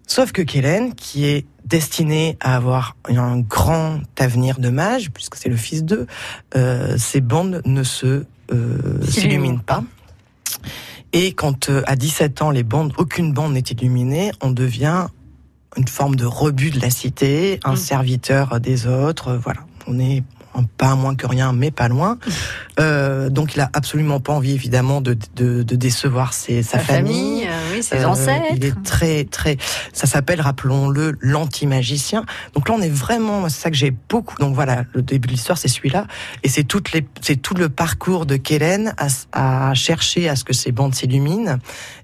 Sauf 0.08 0.32
que 0.32 0.42
Kellen, 0.42 0.96
qui 0.96 1.26
est 1.26 1.46
destiné 1.66 2.36
à 2.40 2.56
avoir 2.56 2.96
un 3.08 3.40
grand 3.40 4.00
avenir 4.18 4.60
de 4.60 4.70
mage, 4.70 5.12
puisque 5.12 5.36
c'est 5.36 5.50
le 5.50 5.56
fils 5.56 5.84
d'eux, 5.84 6.08
euh, 6.56 6.98
ces 6.98 7.22
bandes 7.22 7.62
ne 7.66 7.84
se 7.84 8.24
euh, 8.52 9.02
s'illuminent 9.08 9.62
pas. 9.64 9.84
Et 11.14 11.34
quand 11.34 11.70
euh, 11.70 11.84
à 11.86 11.96
17 11.96 12.42
ans, 12.42 12.50
les 12.50 12.64
bandes, 12.64 12.94
aucune 12.98 13.34
bande 13.34 13.54
n'est 13.54 13.60
illuminée, 13.60 14.32
on 14.42 14.50
devient 14.50 15.08
une 15.78 15.88
forme 15.88 16.16
de 16.16 16.26
rebut 16.26 16.72
de 16.72 16.80
la 16.82 16.90
cité, 16.90 17.60
un 17.64 17.76
serviteur 17.76 18.60
des 18.60 18.88
autres. 18.88 19.30
euh, 19.30 19.38
Voilà, 19.38 19.62
on 19.88 20.00
est 20.00 20.24
pas 20.78 20.96
moins 20.96 21.16
que 21.16 21.26
rien, 21.26 21.54
mais 21.54 21.72
pas 21.72 21.88
loin. 21.88 22.18
Euh, 22.80 23.30
donc 23.30 23.56
il 23.56 23.62
a 23.62 23.70
absolument 23.72 24.20
pas 24.20 24.34
envie, 24.34 24.52
évidemment, 24.54 25.00
de, 25.00 25.16
de, 25.36 25.64
de 25.64 25.76
décevoir 25.76 26.34
ses, 26.34 26.64
sa, 26.64 26.80
Sa 26.80 26.84
famille, 26.84 27.46
euh, 27.48 27.72
oui, 27.72 27.84
ses 27.84 27.98
Euh, 28.00 28.08
ancêtres. 28.10 28.48
Il 28.56 28.66
est 28.66 28.84
très, 28.84 29.24
très. 29.24 29.56
Ça 29.94 30.06
s'appelle, 30.08 30.42
rappelons-le, 30.42 31.16
l'anti-magicien. 31.22 32.26
Donc 32.56 32.68
là, 32.68 32.76
on 32.78 32.82
est 32.82 32.90
vraiment. 32.90 33.48
C'est 33.48 33.62
ça 33.62 33.70
que 33.70 33.78
j'ai 33.78 33.92
beaucoup. 34.10 34.36
Donc 34.40 34.54
voilà, 34.56 34.84
le 34.94 35.02
début 35.02 35.28
de 35.28 35.34
l'histoire, 35.34 35.58
c'est 35.58 35.70
celui-là, 35.70 36.08
et 36.44 36.50
c'est 36.50 36.64
toutes 36.66 36.92
les, 36.92 37.08
c'est 37.22 37.38
tout 37.38 37.54
le 37.54 37.70
parcours 37.70 38.26
de 38.26 38.36
Kellen 38.36 38.94
à, 38.98 39.08
à 39.70 39.74
chercher 39.76 40.28
à 40.28 40.36
ce 40.36 40.44
que 40.44 40.54
ses 40.54 40.74
bandes 40.74 40.96
s'illuminent, 40.96 41.58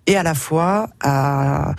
et 0.08 0.16
à 0.16 0.24
la 0.24 0.36
fois 0.36 0.88
à 1.04 1.74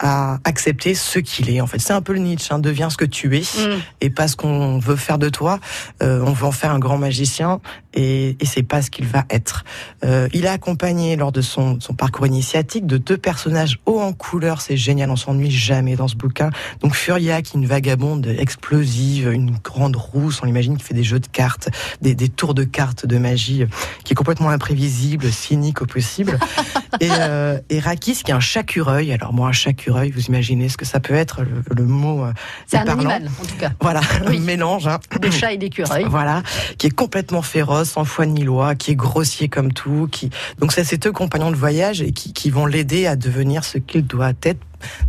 à 0.00 0.38
accepter 0.44 0.94
ce 0.94 1.18
qu'il 1.18 1.50
est. 1.50 1.60
En 1.60 1.66
fait, 1.66 1.78
c'est 1.78 1.92
un 1.92 2.00
peu 2.02 2.12
le 2.14 2.18
Nietzsche. 2.20 2.52
Hein, 2.52 2.58
deviens 2.58 2.90
ce 2.90 2.96
que 2.96 3.04
tu 3.04 3.36
es 3.36 3.40
Mm. 3.40 3.80
et 4.00 4.10
pas 4.10 4.28
ce 4.28 4.36
qu'on 4.36 4.78
veut 4.78 4.96
faire 4.96 5.18
de 5.18 5.28
toi. 5.28 5.60
Euh, 6.02 6.22
on 6.24 6.32
veut 6.32 6.46
en 6.46 6.52
faire 6.52 6.72
un 6.72 6.78
grand 6.78 6.98
magicien 6.98 7.60
et, 7.94 8.36
et 8.40 8.46
c'est 8.46 8.62
pas 8.62 8.82
ce 8.82 8.90
qu'il 8.90 9.06
va 9.06 9.24
être. 9.30 9.64
Euh, 10.04 10.28
il 10.32 10.44
est 10.44 10.48
accompagné 10.48 11.16
lors 11.16 11.32
de 11.32 11.40
son, 11.40 11.78
son 11.80 11.94
parcours 11.94 12.26
initiatique 12.26 12.86
de 12.86 12.96
deux 12.96 13.18
personnages 13.18 13.78
hauts 13.86 14.00
en 14.00 14.12
couleur. 14.12 14.60
C'est 14.60 14.76
génial, 14.76 15.10
on 15.10 15.16
s'ennuie 15.16 15.50
jamais 15.50 15.96
dans 15.96 16.08
ce 16.08 16.16
bouquin. 16.16 16.50
Donc 16.80 16.94
Furia, 16.94 17.42
qui 17.42 17.56
est 17.56 17.60
une 17.60 17.66
vagabonde 17.66 18.26
explosive, 18.26 19.30
une 19.32 19.52
grande 19.62 19.96
rousse, 19.96 20.40
on 20.42 20.46
l'imagine, 20.46 20.76
qui 20.76 20.84
fait 20.84 20.94
des 20.94 21.04
jeux 21.04 21.20
de 21.20 21.26
cartes, 21.26 21.68
des, 22.00 22.14
des 22.14 22.28
tours 22.28 22.54
de 22.54 22.64
cartes 22.64 23.06
de 23.06 23.18
magie, 23.18 23.62
euh, 23.62 23.66
qui 24.04 24.12
est 24.12 24.16
complètement 24.16 24.50
imprévisible, 24.50 25.30
cynique 25.30 25.82
au 25.82 25.86
possible. 25.86 26.38
et, 27.00 27.08
euh, 27.10 27.58
et 27.70 27.80
Rakis, 27.80 28.22
qui 28.24 28.30
est 28.30 28.34
un 28.34 28.40
chacureuil. 28.40 29.12
Alors 29.12 29.32
moi, 29.32 29.48
un 29.48 29.52
chacureuil, 29.52 29.89
vous 29.90 30.24
imaginez 30.26 30.68
ce 30.68 30.76
que 30.76 30.84
ça 30.84 31.00
peut 31.00 31.14
être, 31.14 31.42
le, 31.42 31.62
le 31.76 31.84
mot. 31.84 32.24
euh, 32.24 32.32
C'est 32.66 32.76
est 32.76 32.80
un 32.80 32.84
parlant. 32.86 33.10
animal, 33.10 33.30
en 33.40 33.44
tout 33.44 33.56
cas. 33.56 33.72
Voilà, 33.80 34.00
un 34.26 34.38
mélange. 34.38 34.86
Hein. 34.86 34.98
De 35.20 35.30
chat 35.30 35.52
et 35.52 35.58
d'écureuil. 35.58 36.04
Voilà, 36.08 36.42
qui 36.78 36.86
est 36.88 36.94
complètement 36.94 37.42
féroce, 37.42 37.90
sans 37.90 38.04
foi 38.04 38.26
ni 38.26 38.42
loi, 38.44 38.74
qui 38.74 38.92
est 38.92 38.96
grossier 38.96 39.48
comme 39.48 39.72
tout. 39.72 40.08
Qui 40.10 40.30
donc 40.58 40.72
c'est 40.72 40.84
ces 40.84 40.96
deux 40.98 41.12
compagnons 41.12 41.50
de 41.50 41.56
voyage 41.56 42.02
et 42.02 42.12
qui, 42.12 42.32
qui 42.32 42.50
vont 42.50 42.66
l'aider 42.66 43.06
à 43.06 43.16
devenir 43.16 43.64
ce 43.64 43.78
qu'il 43.78 44.06
doit 44.06 44.32
être, 44.42 44.60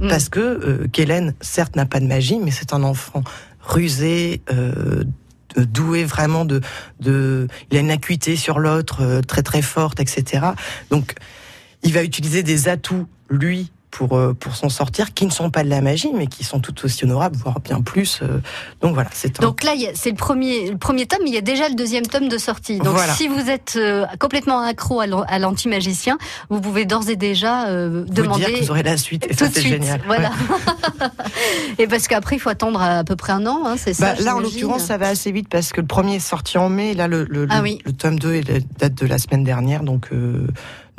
Mm. 0.01 0.09
parce 0.09 0.27
que 0.27 0.39
euh, 0.41 0.87
Kellen 0.91 1.33
certes 1.39 1.77
n'a 1.77 1.85
pas 1.85 2.01
de 2.01 2.05
magie, 2.05 2.39
mais 2.43 2.51
c'est 2.51 2.73
un 2.73 2.83
enfant 2.83 3.23
rusé. 3.61 4.41
Euh, 4.51 5.03
doué 5.57 6.05
vraiment 6.05 6.45
de, 6.45 6.61
de 7.01 7.47
il 7.69 7.77
a 7.77 7.81
une 7.81 7.91
acuité 7.91 8.37
sur 8.37 8.57
l'autre 8.57 9.01
euh, 9.03 9.21
très 9.21 9.43
très 9.43 9.61
forte 9.61 9.99
etc 9.99 10.45
donc 10.89 11.15
il 11.83 11.91
va 11.91 12.03
utiliser 12.03 12.41
des 12.41 12.69
atouts 12.69 13.05
lui 13.29 13.69
pour 13.91 14.17
euh, 14.17 14.33
pour 14.33 14.55
s'en 14.55 14.69
sortir 14.69 15.13
qui 15.13 15.25
ne 15.25 15.31
sont 15.31 15.49
pas 15.51 15.63
de 15.63 15.69
la 15.69 15.81
magie 15.81 16.09
mais 16.15 16.27
qui 16.27 16.43
sont 16.43 16.59
tout 16.59 16.73
aussi 16.85 17.03
honorables 17.03 17.35
voire 17.37 17.59
bien 17.59 17.81
plus 17.81 18.19
euh. 18.23 18.39
donc 18.81 18.93
voilà 18.93 19.09
c'est 19.13 19.39
un 19.39 19.43
Donc 19.45 19.63
là, 19.63 19.73
c'est 19.93 20.09
le 20.09 20.15
premier, 20.15 20.71
le 20.71 20.77
premier 20.77 21.05
tome, 21.05 21.19
mais 21.23 21.29
il 21.29 21.33
y 21.35 21.37
a 21.37 21.41
déjà 21.41 21.67
le 21.69 21.75
deuxième 21.75 22.05
tome 22.07 22.29
de 22.29 22.37
sortie. 22.37 22.77
Donc 22.79 22.93
Voilà. 22.95 23.13
si 23.13 23.27
vous 23.27 23.49
êtes 23.49 23.73
euh, 23.75 24.05
complètement 24.19 24.61
accro 24.61 24.99
à 25.01 25.07
l'an- 25.07 25.25
à 25.27 25.39
l'anti-magicien, 25.39 26.17
vous 26.49 26.61
pouvez 26.61 26.85
d'ores 26.85 27.09
et 27.09 27.15
déjà 27.17 27.67
euh, 27.67 28.05
vous 28.07 28.13
demander 28.13 28.45
dire 28.45 28.59
que 28.59 28.63
vous 28.63 28.71
aurez 28.71 28.83
la 28.83 28.97
suite 28.97 29.25
et 29.29 29.35
tout 29.35 29.45
ça 29.45 29.51
c'est 29.53 29.61
génial 29.61 30.01
Voilà. 30.07 30.29
Ouais. 30.29 31.07
et 31.77 31.87
parce 31.87 32.07
qu'après, 32.07 32.37
il 32.37 32.39
faut 32.39 32.49
attendre 32.49 32.81
à, 32.81 33.03
peu 33.03 33.15
près 33.15 33.33
un 33.33 33.45
an, 33.45 33.63
hein, 33.65 33.75
c'est 33.77 33.93
ça 33.93 34.13
Bah, 34.15 34.21
là, 34.23 34.35
en 34.35 34.39
l'occurrence, 34.39 34.83
ça 34.85 34.97
va 34.97 35.07
assez 35.09 35.31
vite 35.31 35.47
parce 35.49 35.71
que 35.71 35.81
le 35.81 35.87
premier 35.87 36.15
est 36.15 36.19
sorti 36.19 36.57
en 36.57 36.69
mai. 36.69 36.93
Là, 36.93 37.07
le, 37.07 37.25
le, 37.29 37.47
Ah 37.49 37.57
le- 37.57 37.63
oui. 37.63 37.79
le 37.85 37.93
tome 37.93 38.19
2 38.19 38.33
est 38.35 38.47
la 38.49 38.59
date 38.79 38.95
de 38.95 39.05
la 39.05 39.17
semaine 39.17 39.43
dernière. 39.43 39.83
Donc, 39.83 40.07
euh, 40.13 40.47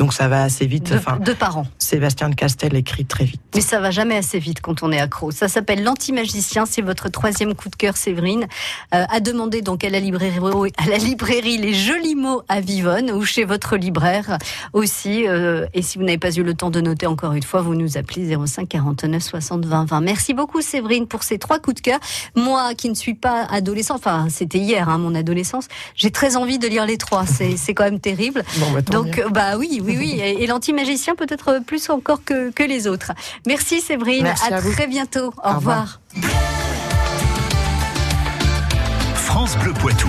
donc 0.03 0.13
ça 0.13 0.27
va 0.27 0.43
assez 0.43 0.67
vite. 0.67 0.91
Deux, 0.91 0.97
Enfin, 0.97 1.17
deux 1.21 1.37
par 1.37 1.59
an. 1.59 1.67
Sébastien 1.79 2.29
de 2.29 2.35
Castel 2.35 2.75
écrit 2.75 3.05
très 3.05 3.25
vite. 3.25 3.41
Mais 3.55 3.61
ça 3.61 3.79
va 3.79 3.93
jamais 3.93 4.17
assez 4.17 4.41
vite 4.41 4.61
quand 4.61 4.83
on 4.83 4.91
est 4.91 4.99
accro. 4.99 5.31
Ça 5.31 5.47
s'appelle 5.47 5.85
L'Antimagicien. 5.85 6.67
C'est 6.67 6.83
votre 6.83 7.09
troisième 7.09 7.55
coup 7.55 7.69
de 7.69 7.77
cœur, 7.77 7.97
Séverine. 7.97 8.49
Euh, 8.97 9.05
à 9.09 9.21
demander 9.21 9.63
donc 9.63 9.85
à 9.85 9.91
la 9.91 10.01
librairie, 10.01 10.41
à 10.77 10.87
la 10.89 10.97
librairie 10.97 11.57
Les 11.57 11.73
Jolis 11.73 12.17
Mots 12.17 12.43
à 12.49 12.61
Vivonne 12.61 13.13
ou 13.13 13.25
chez 13.25 13.45
votre 13.45 13.77
libraire 13.77 14.39
aussi. 14.73 15.29
Euh, 15.29 15.67
et 15.73 15.83
si 15.83 15.99
vous 15.99 16.05
n'avez 16.05 16.19
pas 16.19 16.33
eu 16.33 16.43
le 16.43 16.55
temps 16.55 16.71
de 16.71 16.81
noter 16.81 17.07
encore 17.07 17.35
une 17.35 17.45
fois, 17.45 17.63
vous 17.63 17.77
nous 17.77 17.97
appelez 17.97 18.37
05 18.45 18.69
49 18.69 19.23
60 19.23 19.65
20 19.65 19.85
20. 19.85 20.01
Merci 20.01 20.35
beaucoup, 20.35 20.63
Séverine, 20.63 21.07
pour 21.07 21.23
ces 21.23 21.39
trois 21.39 21.61
coups 21.61 21.77
de 21.77 21.81
cœur. 21.81 22.01
Moi, 22.35 22.75
qui 22.75 22.89
ne 22.89 22.95
suis 22.97 23.15
pas 23.15 23.45
adolescent, 23.45 23.95
enfin, 23.95 24.27
c'était 24.31 24.59
hier, 24.59 24.89
hein, 24.89 24.99
mon 24.99 25.15
adolescence, 25.15 25.69
j'ai 25.95 26.11
très 26.11 26.35
envie 26.35 26.59
de 26.59 26.67
lire 26.67 26.87
les 26.87 26.99
trois. 26.99 27.25
C'est 27.27 27.75
quand 27.75 27.85
même 27.85 28.01
terrible. 28.01 28.43
Bon, 28.59 28.73
bah, 28.73 28.81
Donc, 28.81 29.21
euh, 29.21 29.29
bah 29.29 29.57
oui, 29.57 29.81
oui, 29.85 29.92
oui. 29.99 30.21
Et, 30.21 30.43
et 30.43 30.47
l'anti-magicien 30.47 31.15
peut-être 31.15 31.61
plus 31.67 31.91
encore 31.91 32.25
que, 32.25 32.51
que 32.51 32.63
les 32.63 32.87
autres. 32.87 33.13
Merci 33.47 33.81
Séverine. 33.81 34.25
Merci 34.25 34.53
à, 34.53 34.61
très 34.61 34.87
bientôt. 34.87 35.33
Au, 35.43 35.51
Au 35.51 35.55
revoir. 35.55 36.01
revoir. 36.15 36.33
France 39.15 39.57
Bleu 39.59 39.73
Poitou. 39.73 40.09